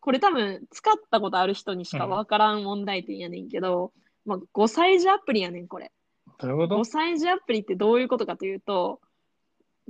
[0.00, 3.92] これ多分使ったことある人にしかわからん問題点やねんけど、
[4.26, 5.92] まあ5歳児アプリやねん、これ。
[6.46, 9.00] どういうこと5歳児アプリってどういうことかというと、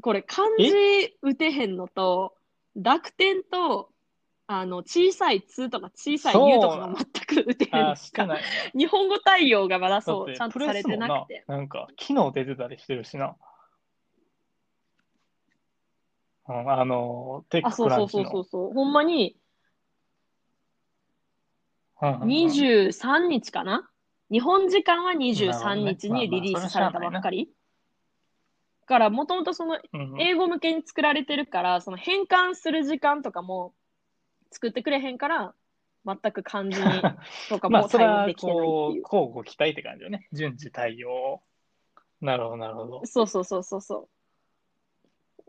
[0.01, 2.35] これ漢字打てへんのと、
[2.77, 3.91] 濁点と、
[4.47, 7.97] あの、小さい「つ」とか小さい「ゆ」とかが全く打てへんのか。
[7.97, 8.73] してないね。
[8.75, 13.37] 日本語対応がまだだそう、ちゃんとされてななくて。、なんか、機能出てたりしてるしな。
[16.49, 18.33] うん、あの、テッあ、クそうそうそうクランチの。
[18.33, 18.73] そうそう。
[18.73, 19.37] ほんまに
[22.03, 23.89] うんうんうん23日かな？
[24.31, 27.51] 日本時間はなるほ23どね日にリリースされたばっかり。
[28.87, 29.79] から、もともとその
[30.19, 33.73] 英語向けに作られてるから、その変換する時間とかも
[34.51, 35.55] 作ってくれへんから、
[36.05, 36.87] 全く漢字に
[37.49, 39.03] とかまあ、もそれは対応できてないってこ、いうう。
[39.03, 40.29] 交互期待って感じよね。
[40.33, 41.43] 順次対応。
[42.21, 43.07] なるほど、なるほど。
[43.07, 44.09] そうそうそうそうそ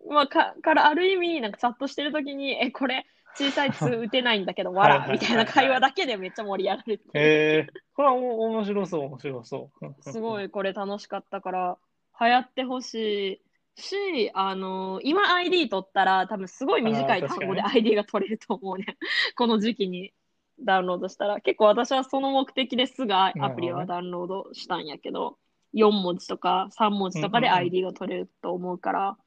[0.05, 0.13] う。
[0.13, 3.05] まあ、か、からある意味、なんかチャットしてるときに、え、これ、
[3.35, 7.09] 小さい「つ」打てないんだけど、わら、みたいな会話だけでめっちゃ盛り上がるっていう。
[7.13, 9.85] えー、これはお面白そう、面白そう。
[9.85, 11.77] うんうんうんすごいこれ楽しかったから、
[12.19, 13.41] 流行ってほし
[13.77, 18.97] いし、あの今 ID 取ったら多分すごい短い単語で ID が取れると思うね。
[19.35, 20.13] この時期に
[20.59, 21.39] ダウンロードしたら。
[21.41, 25.37] 結構私はその目的ですぐアプリはダウンロードしたんやけど、
[25.73, 29.17] 4文字とか3文字とかでうんうんうん ID が取れると思うから、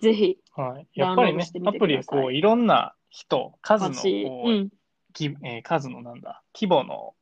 [0.00, 0.86] ぜひ、はい。
[0.94, 4.70] やっぱりねアてプリはこう、いろんな人、数のう、うん、
[5.14, 7.14] きえー数のなんだ、規模の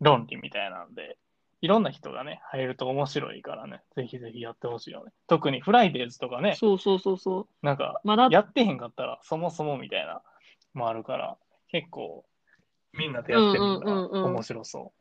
[0.00, 1.18] 論理みたいなんで、
[1.60, 5.10] いろんな人がね、入ると面白いからね、ぜひぜひやってほしいよね。
[5.26, 7.66] 特にフライデーズとかね、そうそうそうそう。
[7.66, 10.22] なんか、まだ、やってへんかったら、そもそもみたいな、
[10.72, 11.36] もあるから、
[11.72, 12.24] 結構、
[12.92, 14.92] みんなでやってるうんうんうんうん面白そ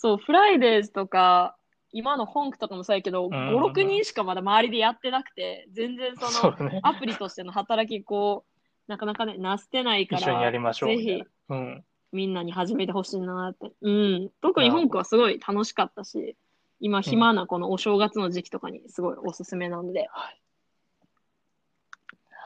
[0.00, 1.56] そう、フライデーズとか、
[1.92, 6.16] 今の本区とかもそうやけど、んうん5、6人しかまだ周りでやってなくて、全然う。
[6.16, 6.80] その。
[6.82, 11.56] アプリとしての働き、こう、なかなかね、なしてないか一緒にやりら、ましょうぜな。
[11.56, 11.74] うん。
[11.76, 11.82] ひ
[12.12, 13.72] みんなに始めてほしいなって。
[13.80, 14.30] うん。
[14.40, 16.36] 特に本区はすごい楽しかったし、
[16.80, 20.42] 今暇なこのお正月の時期とかにすごいおすすめなので、はい。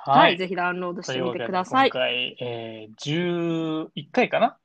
[0.09, 1.91] はい、ぜひダウンロードしてみてください。
[1.91, 4.57] 今回、えー、11回かな？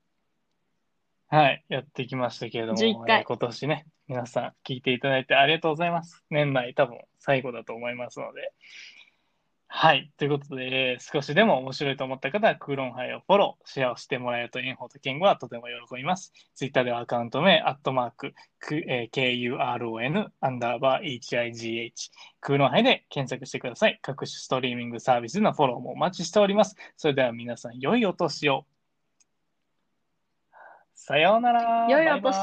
[1.28, 6.22] はい、やってきましたけれども、11回えー今年ね、皆さん聞いていただいてありがとうございます。
[6.28, 8.52] 年内多分最後だと思いますので。
[9.68, 10.12] はい。
[10.18, 16.34] ということで、少しでも面白いと思った方は、クーロンハイをフォロー、シェアをしてもらえると、エンホとケンゴはとても喜びます。
[16.54, 18.34] ツイッターではアカウント名、アットマーク、
[18.86, 22.10] え KURON、アンダーバー HIGH、
[22.42, 23.98] クーロンハイで検索してください。
[24.02, 26.76] 各種ストリーミングサービスのフォローもお待ちしております。
[26.98, 28.66] それでは皆さん、良いお年を。
[31.04, 31.86] さようなら。
[31.88, 32.42] 良いお年を